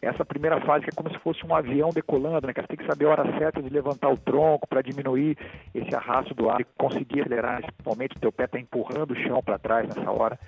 [0.02, 2.54] Essa primeira fase que é como se fosse um avião decolando, né?
[2.54, 5.38] Que você tem que saber a hora certa de levantar o tronco para diminuir
[5.74, 7.62] esse arrasto do ar e conseguir acelerar.
[7.86, 10.40] Momento, o teu pé está empurrando o chão para trás nessa hora.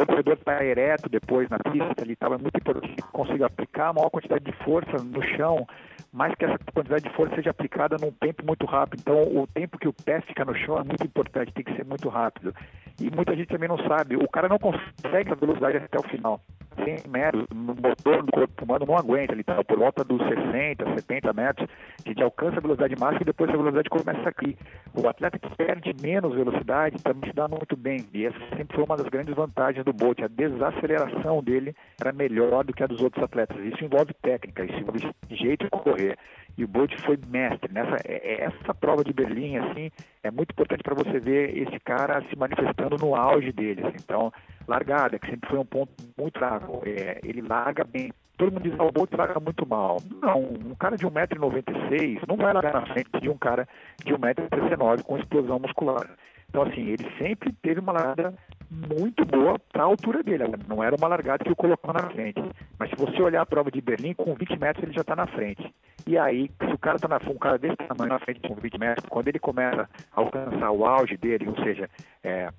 [0.00, 3.92] O corredor está ereto depois na pista, ele estava muito importante que consiga aplicar a
[3.92, 5.66] maior quantidade de força no chão
[6.12, 9.00] mais que essa quantidade de força seja aplicada num tempo muito rápido.
[9.00, 11.84] Então, o tempo que o pé fica no chão é muito importante, tem que ser
[11.84, 12.54] muito rápido.
[13.00, 16.40] E muita gente também não sabe, o cara não consegue a velocidade até o final.
[16.84, 20.84] 100 metros, no motor do corpo humano não aguenta, ele está por volta dos 60,
[20.94, 21.68] 70 metros,
[22.04, 24.56] a gente alcança a velocidade máxima e depois a velocidade começa a cair.
[24.94, 28.84] O atleta que perde menos velocidade também se dá muito bem, e essa sempre foi
[28.84, 33.00] uma das grandes vantagens do Bolt, a desaceleração dele era melhor do que a dos
[33.00, 33.56] outros atletas.
[33.58, 36.16] Isso envolve técnica, isso envolve jeito de correr.
[36.58, 39.92] E o Bolt foi mestre nessa é, é, essa prova de Berlim assim,
[40.24, 43.86] é muito importante para você ver esse cara se manifestando no auge dele.
[43.86, 43.96] Assim.
[44.02, 44.32] Então,
[44.66, 46.82] largada, que sempre foi um ponto muito fraco.
[46.84, 48.12] É, ele larga bem.
[48.36, 49.98] Todo mundo diz, ah, o Bolt larga muito mal.
[50.20, 53.68] Não, um cara de 1,96m não vai largar na frente de um cara
[54.04, 56.10] de 1,69m com explosão muscular.
[56.48, 58.34] Então, assim, ele sempre teve uma largada
[58.70, 60.44] muito boa para a altura dele.
[60.66, 62.42] Não era uma largada que o colocou na frente.
[62.78, 65.26] Mas se você olhar a prova de Berlim, com 20 metros ele já está na
[65.26, 65.74] frente.
[66.06, 68.78] E aí, se o cara está na um cara desse tamanho na frente com 20
[68.78, 71.88] metros, quando ele começa a alcançar o auge dele, ou seja,
[72.22, 72.50] é,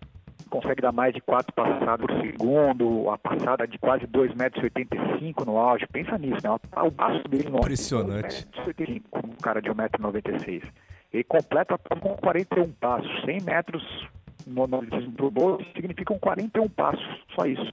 [0.49, 5.57] consegue dar mais de quatro passadas por segundo, a passada de quase 2,85 metros no
[5.57, 5.87] auge.
[5.87, 6.49] Pensa nisso, né?
[6.83, 8.47] O baço dele no Impressionante.
[8.55, 10.63] É um cara de 1,96m.
[11.11, 14.07] Ele completa com 41 passos, 100 metros
[14.49, 17.71] no analismo do bolso significam 41 passos, só isso.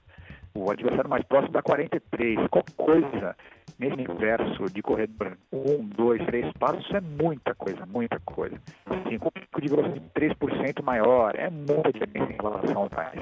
[0.53, 2.47] O adversário mais próximo dá 43.
[2.49, 3.35] Qualquer coisa
[3.77, 8.59] nesse universo de corredor, um, dois, três passos é muita coisa, muita coisa.
[8.85, 12.89] Assim, com um pico de velocidade de 3% maior, é muita diferença em relação ao
[12.89, 13.19] trás.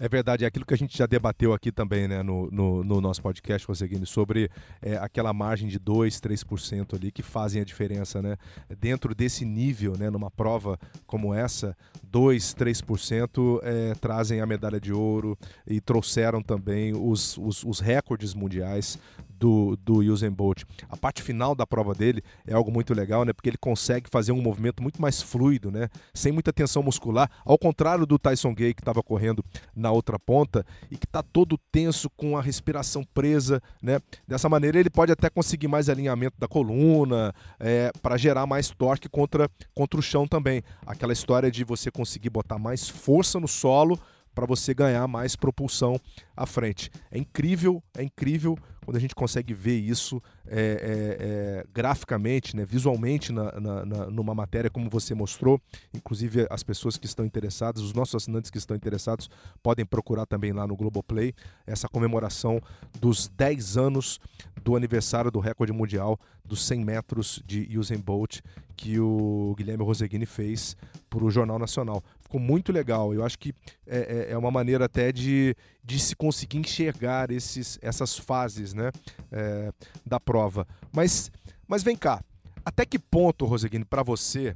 [0.00, 3.00] É verdade, é aquilo que a gente já debateu aqui também né, no, no, no
[3.00, 4.50] nosso podcast, Roseguini, sobre
[4.82, 8.20] é, aquela margem de 2%, 3% ali que fazem a diferença.
[8.20, 8.36] Né?
[8.80, 10.76] Dentro desse nível, né, numa prova
[11.06, 11.76] como essa,
[12.12, 18.34] 2%, 3% é, trazem a medalha de ouro e trouxeram também os, os, os recordes
[18.34, 18.98] mundiais
[19.44, 20.62] do, do Usain Bolt.
[20.88, 23.32] A parte final da prova dele é algo muito legal, né?
[23.34, 25.90] Porque ele consegue fazer um movimento muito mais fluido, né?
[26.14, 29.44] Sem muita tensão muscular, ao contrário do Tyson Gay que estava correndo
[29.76, 34.00] na outra ponta e que está todo tenso com a respiração presa, né?
[34.26, 39.10] Dessa maneira ele pode até conseguir mais alinhamento da coluna é, para gerar mais torque
[39.10, 40.62] contra, contra o chão também.
[40.86, 44.00] Aquela história de você conseguir botar mais força no solo
[44.34, 45.98] para você ganhar mais propulsão
[46.36, 46.90] à frente.
[47.10, 51.16] É incrível, é incrível quando a gente consegue ver isso é, é,
[51.60, 55.60] é, graficamente, né, visualmente na, na, na, numa matéria como você mostrou.
[55.92, 59.30] Inclusive as pessoas que estão interessadas, os nossos assinantes que estão interessados,
[59.62, 61.32] podem procurar também lá no Globoplay
[61.66, 62.60] essa comemoração
[63.00, 64.20] dos 10 anos
[64.62, 68.40] do aniversário do recorde mundial dos 100 metros de Usain Bolt
[68.76, 70.76] que o Guilherme Roseguini fez
[71.08, 72.02] para o Jornal Nacional.
[72.34, 73.14] Ficou muito legal.
[73.14, 73.54] Eu acho que
[73.86, 78.90] é, é, é uma maneira até de, de se conseguir enxergar esses, essas fases né,
[79.30, 79.70] é,
[80.04, 80.66] da prova.
[80.92, 81.30] Mas,
[81.68, 82.20] mas vem cá,
[82.64, 84.52] até que ponto, Roseguini, para você,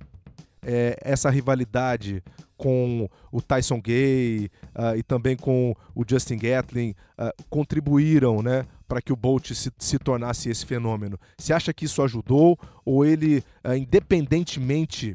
[0.61, 2.21] é, essa rivalidade
[2.57, 9.03] com o Tyson Gay uh, e também com o Justin Gatlin uh, contribuíram né, para
[9.03, 11.19] que o Bolt se, se, tornasse esse fenômeno?
[11.37, 15.15] Você acha que isso ajudou ou ele, uh, independentemente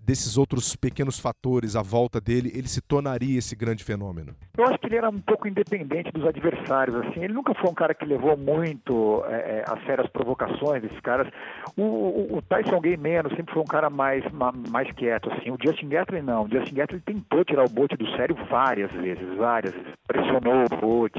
[0.00, 4.34] desses outros pequenos fatores à volta dele, ele se tornaria esse grande fenômeno?
[4.56, 6.96] Eu acho que ele era um pouco independente dos adversários.
[6.96, 10.98] Assim, ele nunca foi um cara que levou muito é, a sério as provocações desses
[11.00, 11.28] caras.
[11.76, 14.24] O, o, o Tyson Gay menos sempre foi um cara mais,
[14.70, 15.30] mais quieto.
[15.32, 15.50] Assim.
[15.50, 16.44] O Justin Gatlin não.
[16.44, 19.92] O Justin Gatlin tentou tirar o Bolt do sério várias vezes, várias vezes.
[20.06, 21.16] Pressionou o Bolt,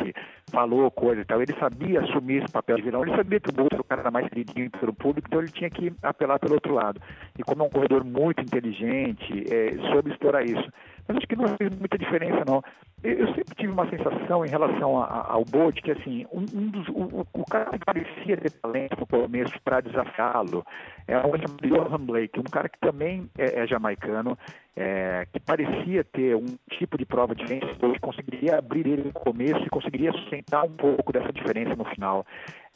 [0.49, 1.41] falou coisa e tal.
[1.41, 3.03] Ele sabia assumir esse papel de vilão.
[3.03, 5.69] Ele sabia que o Bolt era o cara mais queridinho pelo público, então ele tinha
[5.69, 7.01] que apelar pelo outro lado.
[7.37, 10.71] E como é um corredor muito inteligente, é, soube explorar isso.
[11.07, 12.61] Mas acho que não fez muita diferença, não.
[13.03, 16.67] Eu sempre tive uma sensação em relação a, a, ao Bolt que, assim, um, um
[16.69, 20.65] dos, o, o, cara que parecia ter talento no começo para desafiá-lo
[21.07, 24.37] é o Johan Blake, um cara que também é, é jamaicano,
[24.75, 29.63] é, que parecia ter um tipo de prova diferente, que conseguiria abrir ele no começo
[29.63, 32.25] e conseguiria sustentar um pouco dessa diferença no final.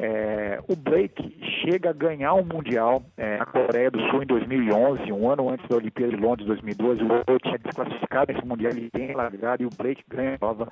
[0.03, 5.11] É, o Blake chega a ganhar um Mundial é, na Coreia do Sul em 2011,
[5.11, 7.03] um ano antes da Olimpíada de Londres 2012.
[7.03, 10.67] O Bolt tinha desclassificado esse Mundial, ele tem largado e o Blake ganha prova.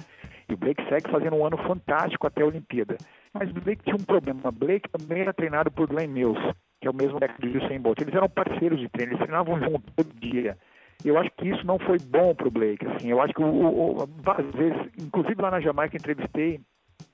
[0.49, 2.97] E o Blake segue fazendo um ano fantástico até a Olimpíada.
[3.31, 4.41] Mas o Blake tinha um problema.
[4.45, 6.41] O Blake também era treinado por Glenn Mills,
[6.81, 8.01] que é o mesmo do Usain Bolt.
[8.01, 10.57] Eles eram parceiros de treino, eles treinavam junto todo dia.
[11.05, 12.83] Eu acho que isso não foi bom para o Blake.
[12.87, 16.59] Assim, eu acho que, o, o, às vezes, inclusive lá na Jamaica, entrevistei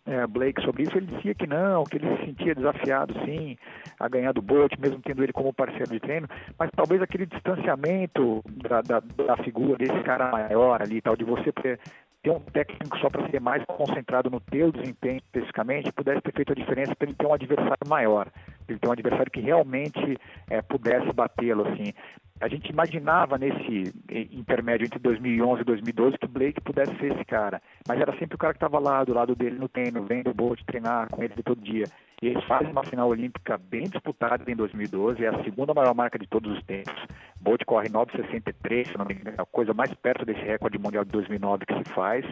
[0.06, 3.58] é, Blake sobre isso, ele dizia que não, que ele se sentia desafiado sim
[4.00, 6.28] a ganhar do Bolt, mesmo tendo ele como parceiro de treino,
[6.60, 11.52] mas talvez aquele distanciamento da, da, da figura desse cara maior ali, tal, de você
[11.52, 11.80] ter,
[12.22, 16.52] ter um técnico só para ser mais concentrado no teu desempenho especificamente, pudesse ter feito
[16.52, 18.28] a diferença para ele ter um adversário maior,
[18.70, 20.18] ele ter um adversário que realmente
[20.50, 21.94] é, pudesse batê-lo assim
[22.42, 23.94] a gente imaginava nesse
[24.32, 28.38] intermédio entre 2011 e 2012 que Blake pudesse ser esse cara, mas era sempre o
[28.38, 31.34] cara que estava lá, do lado dele no treino, vendo o Bolt treinar com ele
[31.44, 31.86] todo dia.
[32.22, 36.20] E eles fazem uma final olímpica bem disputada em 2012, é a segunda maior marca
[36.20, 36.94] de todos os tempos.
[37.40, 41.06] Bolt corre 9,63, se não me engano, é a coisa mais perto desse recorde mundial
[41.06, 42.26] de 2009 que se faz,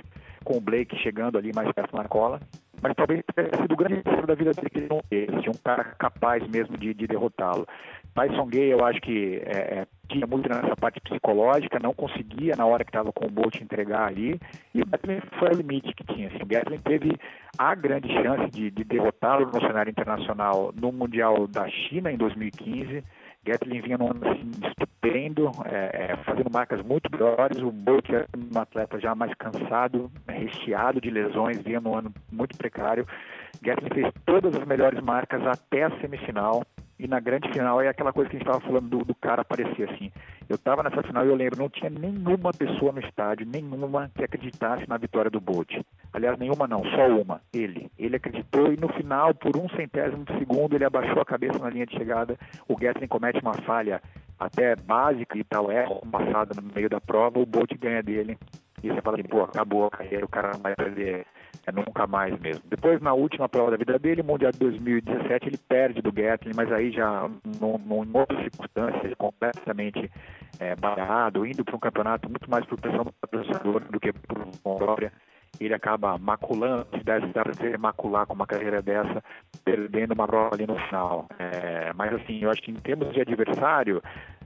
[0.43, 2.41] com o Blake chegando ali mais perto na cola
[2.83, 5.63] mas talvez tenha sido o grande erro da vida dele que ele não teve, um
[5.63, 7.65] cara capaz mesmo de, de derrotá-lo.
[8.13, 12.65] Tyson Gay, eu acho que é, é, tinha muito nessa parte psicológica, não conseguia na
[12.65, 14.37] hora que estava com o Bolt entregar ali,
[14.75, 16.27] e o Gatlin foi o limite que tinha.
[16.27, 17.17] Assim, o Gatlin teve
[17.57, 23.01] a grande chance de, de derrotá-lo no cenário internacional no Mundial da China em 2015.
[23.45, 27.61] Gatlin vinha num ano assim, estupendo, é, é, fazendo marcas muito melhores.
[27.61, 32.57] O Bolt era um atleta já mais cansado, recheado de lesões, vinha num ano muito
[32.57, 33.05] precário.
[33.61, 36.63] Gatlin fez todas as melhores marcas até a semifinal
[37.03, 39.41] e na grande final é aquela coisa que a gente estava falando do, do, cara
[39.41, 40.11] aparecer assim.
[40.47, 44.23] Eu estava nessa final e eu lembro, não tinha nenhuma pessoa no estádio, nenhuma que
[44.23, 45.69] acreditasse na vitória do Bolt.
[46.13, 47.89] Aliás, nenhuma não, só uma, ele.
[47.97, 51.69] Ele acreditou e no final, por um centésimo de segundo, ele abaixou a cabeça na
[51.69, 52.37] linha de chegada.
[52.67, 54.01] O Gatlin comete uma falha
[54.39, 58.37] até básica e tal, é passada no meio da prova, o Bolt ganha dele.
[58.83, 61.25] E você fala assim, pô, acabou a carreira, o cara não vai perder
[61.65, 62.61] é nunca mais mesmo.
[62.65, 66.71] Depois, na última prova da vida dele, Mundial de 2017, ele perde do Gatlin, mas
[66.71, 70.11] aí já em outras circunstâncias, completamente
[70.59, 70.73] é,
[71.47, 75.11] indo para um campeonato muito mais por pressão do patrocinador do que por própria
[75.59, 79.23] ele acaba maculando, se deve ser macular com uma carreira dessa,
[79.63, 81.27] perdendo uma prova ali no final.
[81.39, 84.01] É, mas assim, eu acho que em termos de adversário,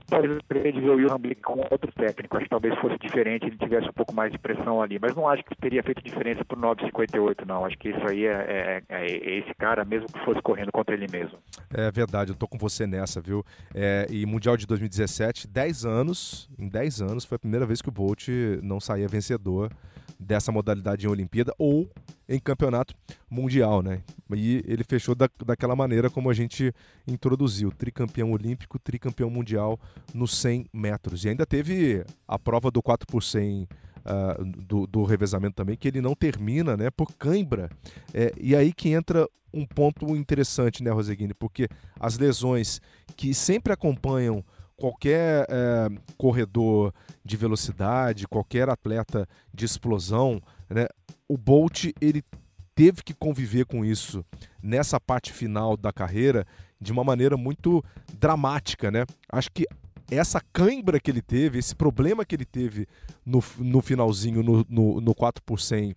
[0.06, 2.36] talvez eu preferia o Wilhelm Blick com outro técnico.
[2.36, 4.98] Acho que talvez fosse diferente, ele tivesse um pouco mais de pressão ali.
[5.00, 7.64] Mas não acho que teria feito diferença para o 958, não.
[7.64, 10.94] Acho que isso aí é, é, é, é, esse cara, mesmo que fosse correndo contra
[10.94, 11.38] ele mesmo.
[11.72, 13.44] É verdade, eu tô com você nessa, viu?
[13.74, 17.88] É, e Mundial de 2017, 10 anos, em 10 anos, foi a primeira vez que
[17.88, 18.28] o Bolt
[18.62, 19.70] não saía vencedor
[20.18, 21.90] dessa modalidade em Olimpíada ou
[22.28, 22.94] em campeonato
[23.30, 24.02] mundial, né?
[24.34, 26.72] E ele fechou da, daquela maneira como a gente
[27.06, 29.80] introduziu, tricampeão olímpico, tricampeão mundial
[30.12, 31.24] nos 100 metros.
[31.24, 33.66] E ainda teve a prova do 4 por 100
[34.08, 37.70] uh, do, do, revezamento também, que ele não termina, né, por cãibra.
[38.12, 41.32] É, e aí que entra um ponto interessante, né, Roseguini?
[41.32, 41.68] Porque
[41.98, 42.80] as lesões
[43.16, 44.44] que sempre acompanham
[44.78, 50.86] qualquer é, corredor de velocidade, qualquer atleta de explosão, né,
[51.28, 52.22] o Bolt ele
[52.74, 54.24] teve que conviver com isso
[54.62, 56.46] nessa parte final da carreira
[56.80, 59.04] de uma maneira muito dramática, né?
[59.32, 59.66] Acho que
[60.08, 62.86] essa cãibra que ele teve, esse problema que ele teve
[63.26, 65.94] no, no finalzinho, no, no, no 4 por 100 uh,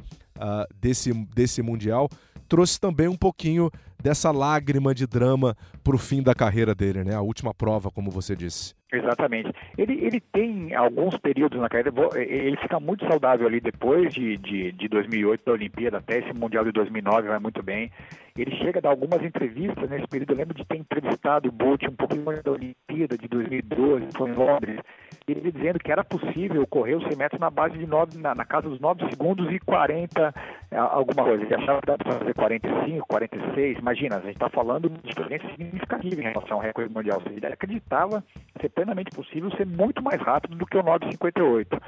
[0.76, 2.10] desse, desse Mundial,
[2.52, 3.72] trouxe também um pouquinho
[4.04, 7.16] dessa lágrima de drama para o fim da carreira dele, né?
[7.16, 8.76] A última prova, como você disse.
[8.92, 9.54] Exatamente.
[9.78, 14.74] Ele, ele tem alguns períodos na carreira, ele fica muito saudável ali depois de, de,
[14.74, 17.90] de 2008 da Olimpíada, até esse Mundial de 2009 vai muito bem.
[18.38, 21.84] Ele chega a dar algumas entrevistas nesse período, eu lembro de ter entrevistado o Bolt
[21.84, 24.80] um pouquinho antes da Olimpíada de 2012, foi em Londres,
[25.28, 28.46] ele dizendo que era possível correr os 100 metros na base de 9, na, na
[28.46, 30.34] casa dos 9 segundos e 40
[30.72, 31.44] é, alguma coisa.
[31.44, 35.48] Ele achava que dava para fazer 45, 46, imagina, a gente está falando de diferença
[35.50, 37.22] significativa em relação ao recorde mundial.
[37.26, 38.24] Ele acreditava
[38.60, 41.82] ser plenamente possível ser muito mais rápido do que o 9,58.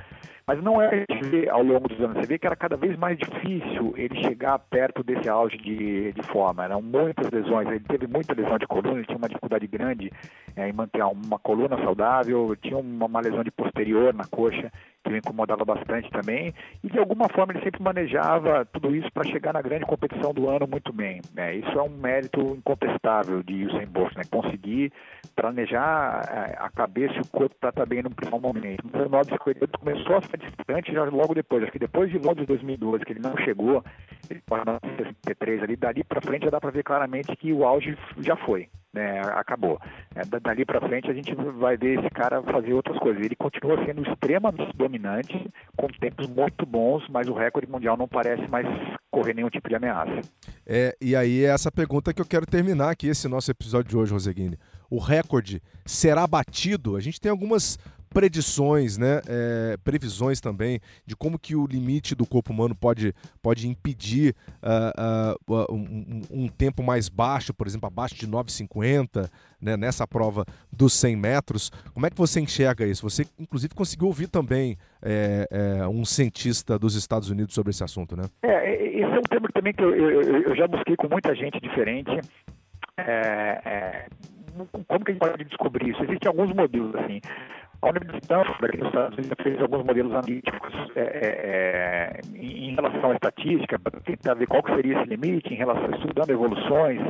[0.46, 2.18] Mas não é ver ao longo dos anos.
[2.18, 6.24] Você vê que era cada vez mais difícil ele chegar perto desse auge de, de
[6.24, 6.66] forma.
[6.66, 7.68] Eram muitas lesões.
[7.70, 10.12] Ele teve muita lesão de coluna, ele tinha uma dificuldade grande
[10.56, 14.70] é, em manter uma coluna saudável, tinha uma, uma lesão de posterior na coxa
[15.14, 19.54] o incomodava bastante também, e de alguma forma ele sempre manejava tudo isso para chegar
[19.54, 21.22] na grande competição do ano muito bem.
[21.34, 21.56] Né?
[21.56, 24.24] Isso é um mérito incontestável de Usain Bolt, né?
[24.30, 24.92] conseguir
[25.36, 28.84] planejar é, a cabeça e o corpo para estar bem no primeiro momento.
[28.92, 32.48] Mas o 958 começou a ficar distante já logo depois, acho que depois de Londres
[32.48, 33.84] 2012, que ele não chegou,
[34.30, 37.66] ele parou na 63 ali, dali para frente já dá para ver claramente que o
[37.66, 39.80] auge já foi né, acabou.
[40.16, 43.24] É, dali para frente a gente vai ver esse cara fazer outras coisas.
[43.24, 48.48] Ele continua sendo extremamente dominante, com tempos muito bons, mas o recorde mundial não parece
[48.50, 48.68] mais
[49.10, 50.22] correr nenhum tipo de ameaça.
[50.66, 53.98] É, e aí é essa pergunta que eu quero terminar aqui, esse nosso episódio de
[53.98, 54.58] hoje, Roseguini.
[54.90, 56.96] O recorde será batido?
[56.96, 57.80] A gente tem algumas
[58.14, 63.68] predições, né, é, previsões também de como que o limite do corpo humano pode, pode
[63.68, 70.08] impedir uh, uh, um, um, tempo mais baixo, por exemplo, abaixo de 9,50, né, nessa
[70.08, 71.72] prova dos 100 metros.
[71.94, 73.10] Como é que você enxerga isso?
[73.10, 78.16] Você, inclusive, conseguiu ouvir também é, é, um cientista dos Estados Unidos sobre esse assunto,
[78.16, 78.24] né?
[78.44, 81.60] É, esse é um tema também que eu, eu, eu já busquei com muita gente
[81.60, 82.12] diferente.
[82.98, 84.06] É, é,
[84.88, 86.04] como que a gente pode descobrir isso?
[86.04, 87.20] Existem alguns modelos, assim.
[87.84, 93.12] A Universidade aqui nos Estados Unidos, fez alguns modelos analíticos é, é, é em relação
[93.12, 97.02] à estatística, para tentar ver qual seria esse limite, em relação estudando evoluções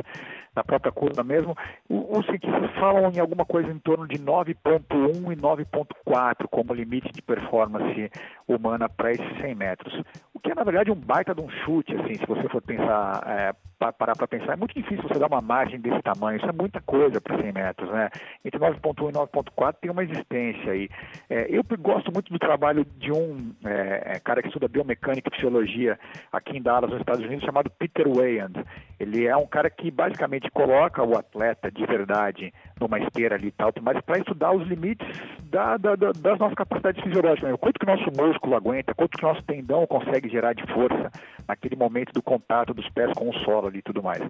[0.54, 1.56] na própria curva mesmo.
[1.88, 7.22] Os cientistas falam em alguma coisa em torno de 9.1 e 9.4 como limite de
[7.22, 8.10] performance
[8.48, 10.02] humana para esses 100 metros.
[10.34, 13.22] O que é, na verdade, um baita de um chute, assim, se você for pensar,
[13.28, 13.52] é,
[13.92, 14.52] parar para pensar.
[14.52, 17.52] É muito difícil você dar uma margem desse tamanho, isso é muita coisa para 100
[17.52, 18.10] metros, né?
[18.44, 20.88] Entre 9.1 e 9.4 tem uma existência aí.
[21.28, 25.34] É, eu gosto muito do trabalho de um é, é, cara que estuda biomecânica e
[25.34, 25.98] fisiologia
[26.32, 28.64] aqui em Dallas, nos Estados Unidos, chamado Peter Weyand.
[28.98, 33.52] Ele é um cara que basicamente coloca o atleta de verdade numa esteira ali e
[33.52, 35.06] tal, mas para estudar os limites
[35.50, 37.50] da, da, da, das nossas capacidades fisiológicas.
[37.50, 37.56] Né?
[37.56, 41.10] Quanto que o nosso músculo aguenta, quanto que o nosso tendão consegue gerar de força
[41.48, 44.22] naquele momento do contato dos pés com o solo ali e tudo mais.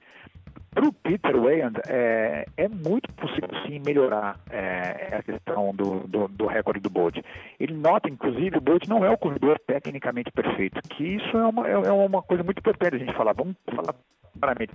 [0.70, 6.28] para o Peter Wayand, é, é, muito possível sim melhorar é, a questão do, do,
[6.28, 7.16] do, recorde do Bolt.
[7.60, 11.68] Ele nota, inclusive, o Bolt não é o corredor tecnicamente perfeito, que isso é uma,
[11.68, 13.34] é, é uma coisa muito importante a gente falar.
[13.34, 13.94] Vamos falar
[14.38, 14.72] claramente.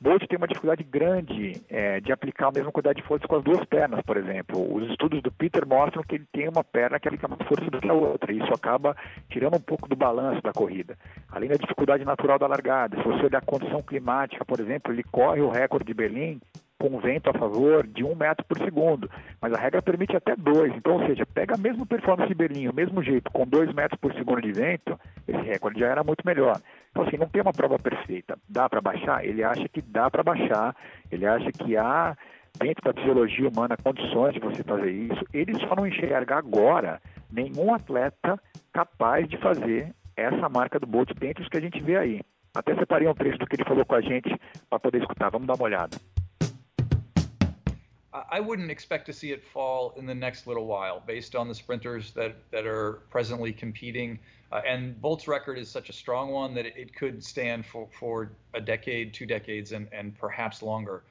[0.00, 3.44] Bolt tem uma dificuldade grande é, de aplicar a mesma quantidade de força com as
[3.44, 4.74] duas pernas, por exemplo.
[4.74, 7.80] Os estudos do Peter mostram que ele tem uma perna que aplica mais força do
[7.80, 8.96] que a outra, e isso acaba
[9.28, 10.96] tirando um pouco do balanço da corrida.
[11.30, 15.02] Além da dificuldade natural da largada, se você olhar a condição climática, por exemplo, ele
[15.04, 16.40] corre o recorde de Berlim
[16.78, 19.08] com vento a favor de um metro por segundo,
[19.40, 20.74] mas a regra permite até dois.
[20.74, 23.98] Então, ou seja, pega a mesma performance de Berlim, o mesmo jeito, com dois metros
[23.98, 26.60] por segundo de vento, esse recorde já era muito melhor.
[26.94, 28.38] Então, assim, não tem uma prova perfeita.
[28.48, 29.24] Dá para baixar?
[29.24, 30.76] Ele acha que dá para baixar,
[31.10, 32.16] ele acha que há,
[32.56, 35.26] dentro da fisiologia humana, condições de você fazer isso.
[35.32, 38.40] Ele só não enxerga agora nenhum atleta
[38.72, 42.20] capaz de fazer essa marca do Bolt dentro dos que a gente vê aí.
[42.54, 44.32] Até separei um trecho do que ele falou com a gente
[44.70, 45.30] para poder escutar.
[45.30, 45.98] Vamos dar uma olhada.
[48.30, 51.54] I wouldn't expect to see it fall in the next little while based on the
[51.54, 54.20] sprinters that, that are presently competing.
[54.54, 57.88] Uh, and Bolt's record is such a strong one that it, it could stand for,
[57.98, 61.02] for a decade, two decades, and, and perhaps longer.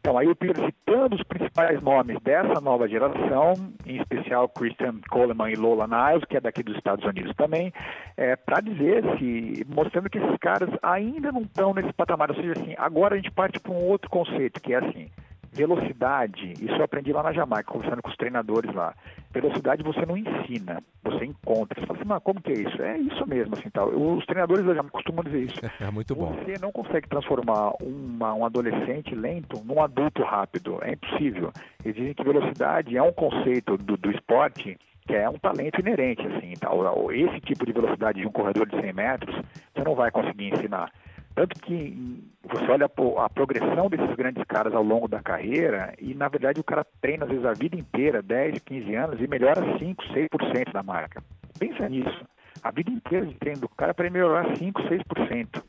[0.00, 3.54] Então, aí o Peter citando os principais nomes dessa nova geração,
[3.86, 7.72] em especial Christian Coleman e Lola Niles, que é daqui dos Estados Unidos também,
[8.16, 12.30] é, para dizer se, mostrando que esses caras ainda não estão nesse patamar.
[12.30, 15.10] Ou seja, assim, agora a gente parte para um outro conceito, que é assim,
[15.52, 18.94] velocidade, isso eu aprendi lá na Jamaica, conversando com os treinadores lá.
[19.32, 21.80] Velocidade você não ensina, você encontra.
[21.80, 22.82] Você fala assim, mas como que é isso?
[22.82, 23.88] É isso mesmo, assim, tal.
[23.88, 25.60] Os treinadores da Jamaica costumam dizer isso.
[25.80, 26.32] É muito bom.
[26.34, 30.78] Você não consegue transformar uma, um adolescente lento num adulto rápido.
[30.82, 31.52] É impossível.
[31.84, 36.24] Eles dizem que velocidade é um conceito do, do esporte que é um talento inerente,
[36.26, 37.10] assim, tal.
[37.12, 39.34] Esse tipo de velocidade de um corredor de 100 metros,
[39.74, 40.92] você não vai conseguir ensinar.
[41.34, 46.28] Tanto que você olha a progressão desses grandes caras ao longo da carreira e, na
[46.28, 50.04] verdade, o cara treina, às vezes, a vida inteira, 10, 15 anos, e melhora 5,
[50.04, 51.22] 6% da marca.
[51.58, 52.24] Pensa nisso.
[52.62, 55.62] A vida inteira de treino do cara para melhorar 5, 6%.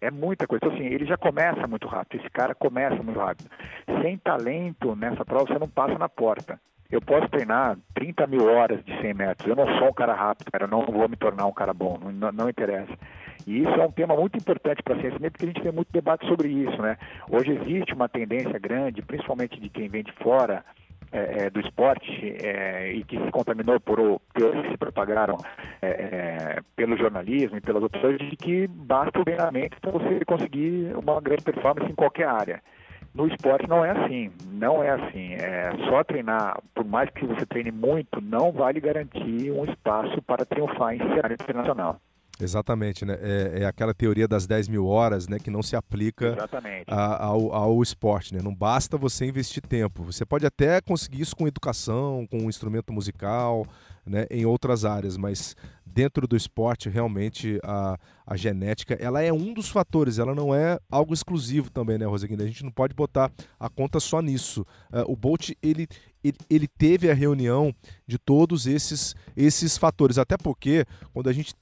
[0.00, 0.62] É muita coisa.
[0.64, 2.20] Então, assim, ele já começa muito rápido.
[2.20, 3.48] Esse cara começa muito rápido.
[4.02, 6.60] Sem talento nessa prova, você não passa na porta.
[6.90, 9.48] Eu posso treinar 30 mil horas de 100 metros.
[9.48, 10.64] Eu não sou um cara rápido, cara.
[10.64, 11.98] Eu não vou me tornar um cara bom.
[12.12, 12.92] Não, não interessa.
[13.46, 15.92] E isso é um tema muito importante para a ciência, porque a gente tem muito
[15.92, 16.80] debate sobre isso.
[16.80, 16.96] Né?
[17.30, 20.64] Hoje existe uma tendência grande, principalmente de quem vem de fora,
[21.14, 22.10] é, é, do esporte
[22.42, 25.36] é, e que se contaminou por teorias que se propagaram
[25.80, 30.92] é, é, pelo jornalismo e pelas coisas, de que basta o treinamento para você conseguir
[30.96, 32.60] uma grande performance em qualquer área.
[33.14, 35.34] No esporte não é assim, não é assim.
[35.34, 40.20] É só treinar, por mais que você treine muito, não vai lhe garantir um espaço
[40.22, 42.00] para triunfar em cenário internacional.
[42.40, 43.16] Exatamente, né?
[43.20, 45.38] É, é, aquela teoria das 10 mil horas, né?
[45.38, 46.36] Que não se aplica
[46.88, 48.40] a, ao, ao esporte, né?
[48.42, 50.02] Não basta você investir tempo.
[50.02, 53.64] Você pode até conseguir isso com educação, com um instrumento musical,
[54.04, 54.26] né?
[54.30, 55.54] Em outras áreas, mas
[55.86, 60.18] dentro do esporte, realmente, a, a genética, ela é um dos fatores.
[60.18, 62.42] Ela não é algo exclusivo também, né, Rosaguinha?
[62.42, 63.30] A gente não pode botar
[63.60, 64.62] a conta só nisso.
[64.92, 65.86] Uh, o Bolt, ele,
[66.22, 67.72] ele, ele teve a reunião
[68.06, 70.18] de todos esses, esses fatores.
[70.18, 71.54] Até porque, quando a gente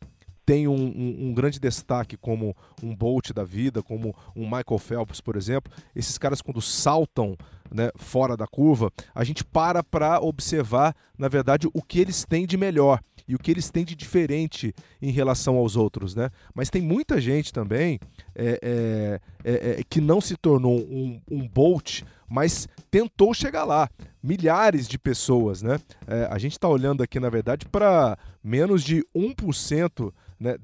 [0.45, 5.21] tem um, um, um, grande destaque como um Bolt da vida, como um Michael Phelps,
[5.21, 7.37] por exemplo, esses caras quando saltam
[7.71, 12.47] né, fora da curva, a gente para para observar, na verdade, o que eles têm
[12.47, 16.31] de melhor e o que eles têm de diferente em relação aos outros, né?
[16.55, 17.99] Mas tem muita gente também
[18.35, 23.89] é, é, é, é que não se tornou um, um Bolt, mas tentou chegar lá.
[24.23, 25.79] Milhares de pessoas, né?
[26.07, 30.13] É, a gente está olhando aqui, na verdade, para menos de 1%
[30.43, 30.57] né,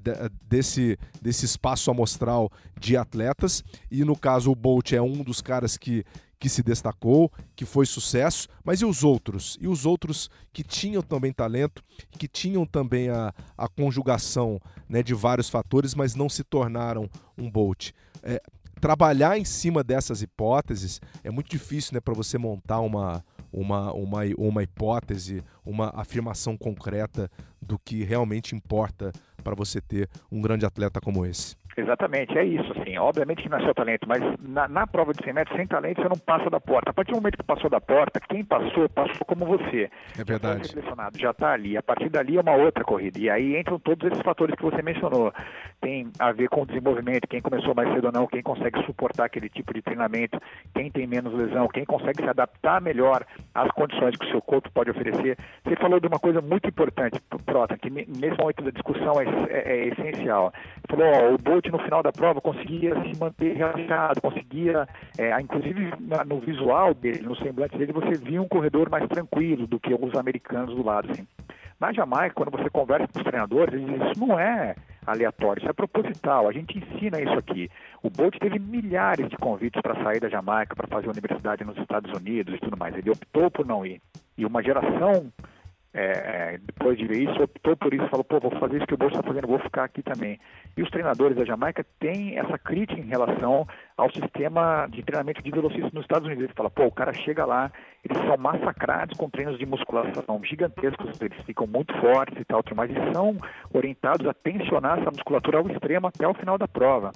[0.47, 3.63] desse, desse espaço amostral de atletas.
[3.89, 6.03] E no caso, o Bolt é um dos caras que,
[6.37, 9.57] que se destacou, que foi sucesso, mas e os outros?
[9.61, 15.13] E os outros que tinham também talento, que tinham também a, a conjugação né, de
[15.13, 17.91] vários fatores, mas não se tornaram um Bolt?
[18.21, 18.41] É,
[18.81, 24.21] trabalhar em cima dessas hipóteses é muito difícil né, para você montar uma, uma, uma,
[24.37, 27.29] uma hipótese, uma afirmação concreta
[27.61, 29.11] do que realmente importa
[29.43, 31.55] para você ter um grande atleta como esse.
[31.79, 32.97] Exatamente, é isso, assim.
[32.97, 36.01] Obviamente que não é seu talento, mas na, na, prova de 100 metros, sem talento,
[36.01, 36.91] você não passa da porta.
[36.91, 39.89] A partir do momento que passou da porta, quem passou, passou como você.
[40.17, 40.59] É verdade.
[40.59, 41.77] Já selecionado, já está ali.
[41.77, 43.17] A partir dali é uma outra corrida.
[43.19, 45.33] E aí entram todos esses fatores que você mencionou.
[45.79, 49.25] Tem a ver com o desenvolvimento, quem começou mais cedo ou não, quem consegue suportar
[49.25, 50.39] aquele tipo de treinamento,
[50.73, 53.25] quem tem menos lesão, quem consegue se adaptar melhor
[53.55, 55.37] às condições que o seu corpo pode oferecer.
[55.63, 59.71] Você falou de uma coisa muito importante, Prota, que nesse momento da discussão é, é,
[59.71, 60.53] é essencial.
[60.89, 65.93] Falou, ó, o Bolt no final da prova conseguia se manter relaxado, conseguia, é, inclusive
[66.25, 70.15] no visual dele, no semblante dele, você via um corredor mais tranquilo do que os
[70.15, 71.11] americanos do lado.
[71.11, 71.27] Assim.
[71.79, 74.75] Na Jamaica, quando você conversa com os treinadores, eles dizem, isso não é
[75.07, 77.69] aleatório, isso é proposital, a gente ensina isso aqui.
[78.03, 82.11] O Bolt teve milhares de convites para sair da Jamaica, para fazer universidade nos Estados
[82.11, 82.95] Unidos e tudo mais.
[82.95, 84.01] Ele optou por não ir.
[84.37, 85.31] E uma geração
[85.93, 88.93] é, é, depois de ver isso, optou por isso, falou, pô, vou fazer isso que
[88.93, 90.39] o Bolsa está fazendo, vou ficar aqui também.
[90.77, 93.67] E os treinadores da Jamaica têm essa crítica em relação
[93.97, 96.43] ao sistema de treinamento de velocistas nos Estados Unidos.
[96.43, 97.71] Ele fala, pô, o cara chega lá,
[98.03, 102.91] eles são massacrados com treinos de musculação gigantescos, eles ficam muito fortes e tal, mas
[102.91, 103.35] eles são
[103.73, 107.11] orientados a tensionar essa musculatura ao extremo até o final da prova.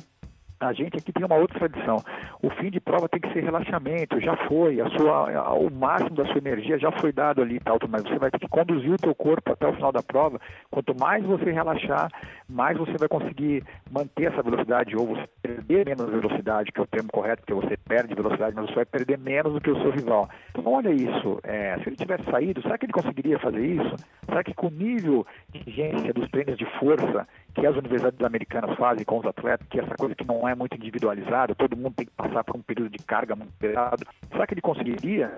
[0.63, 1.97] A gente aqui tem uma outra tradição.
[2.41, 6.25] O fim de prova tem que ser relaxamento, já foi, a sua, o máximo da
[6.25, 9.13] sua energia já foi dado ali, tal, mas você vai ter que conduzir o teu
[9.13, 10.39] corpo até o final da prova.
[10.71, 12.09] Quanto mais você relaxar,
[12.49, 16.87] mais você vai conseguir manter essa velocidade ou você perder menos velocidade, que é o
[16.87, 19.91] termo correto, porque você perde velocidade, mas você vai perder menos do que o seu
[19.91, 20.29] rival.
[20.49, 23.95] Então olha isso, é, se ele tivesse saído, será que ele conseguiria fazer isso?
[24.25, 28.75] Será que com o nível de exigência dos treinos de força que as universidades americanas
[28.77, 32.05] fazem com os atletas, que essa coisa que não é muito individualizada, todo mundo tem
[32.05, 34.05] que passar por um período de carga muito pesado.
[34.31, 35.31] Será que ele conseguiria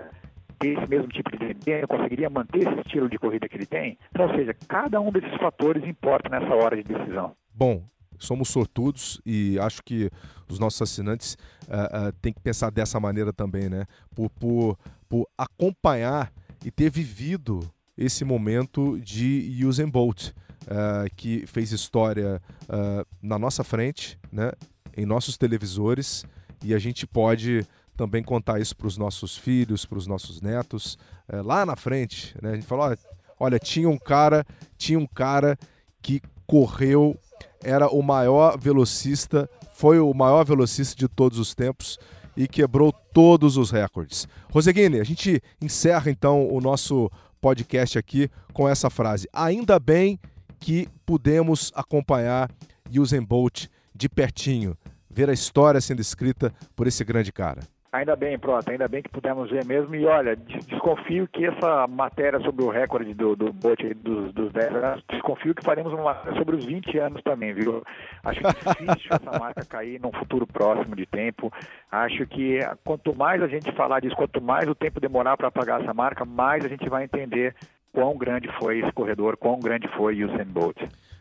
[0.58, 3.98] ter esse mesmo tipo de desempenho, conseguiria manter esse estilo de corrida que ele tem?
[4.10, 7.36] Então, ou seja, cada um desses fatores importa nessa hora de decisão.
[7.52, 7.84] Bom,
[8.18, 10.10] somos sortudos e acho que
[10.48, 11.36] os nossos assinantes
[11.68, 13.84] uh, uh, têm que pensar dessa maneira também, né?
[14.14, 16.32] Por, por, por acompanhar
[16.64, 17.60] e ter vivido
[17.96, 20.32] esse momento de Usain Bolt
[20.66, 24.52] uh, que fez história uh, na nossa frente, né,
[24.96, 26.24] em nossos televisores,
[26.62, 30.98] e a gente pode também contar isso para os nossos filhos, para os nossos netos,
[31.32, 32.34] uh, lá na frente.
[32.42, 32.96] Né, a gente falou:
[33.38, 34.44] olha, tinha um cara,
[34.76, 35.58] tinha um cara
[36.02, 37.18] que correu,
[37.62, 41.98] era o maior velocista, foi o maior velocista de todos os tempos
[42.36, 44.28] e quebrou todos os recordes.
[44.52, 47.10] Roseguini, a gente encerra então o nosso
[47.40, 49.28] podcast aqui com essa frase.
[49.32, 50.18] Ainda bem
[50.58, 52.50] que pudemos acompanhar
[52.90, 54.76] Usain Bolt de pertinho,
[55.10, 57.62] ver a história sendo escrita por esse grande cara.
[57.96, 59.94] Ainda bem, Prota, ainda bem que pudemos ver mesmo.
[59.94, 64.74] E olha, desconfio que essa matéria sobre o recorde do, do Bolt dos, dos 10
[64.74, 67.82] anos, desconfio que faremos uma sobre os 20 anos também, viu?
[68.22, 71.50] Acho que é difícil essa marca cair num futuro próximo de tempo.
[71.90, 75.80] Acho que quanto mais a gente falar disso, quanto mais o tempo demorar para apagar
[75.80, 77.54] essa marca, mais a gente vai entender
[77.96, 80.76] quão grande foi esse corredor, quão grande foi Usain Bolt.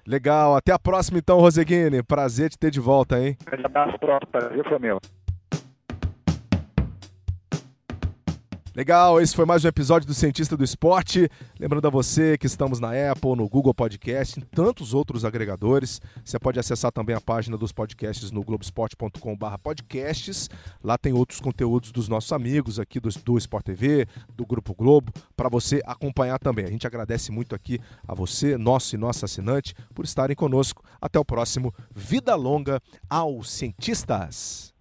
[0.06, 2.04] Legal, até a próxima então, Roseguini.
[2.04, 3.38] Prazer te ter de volta, hein?
[3.42, 5.00] Um grande abraço, pronto, prazer foi meu.
[8.76, 11.30] Legal, esse foi mais um episódio do Cientista do Esporte.
[11.58, 16.02] Lembrando a você que estamos na Apple, no Google Podcast, em tantos outros agregadores.
[16.26, 20.50] Você pode acessar também a página dos podcasts no globesport.com/podcasts.
[20.84, 24.06] Lá tem outros conteúdos dos nossos amigos aqui do, do Sport TV,
[24.36, 26.66] do Grupo Globo, para você acompanhar também.
[26.66, 30.84] A gente agradece muito aqui a você, nosso e nossa assinante, por estarem conosco.
[31.00, 31.74] Até o próximo.
[31.96, 34.74] Vida longa aos cientistas.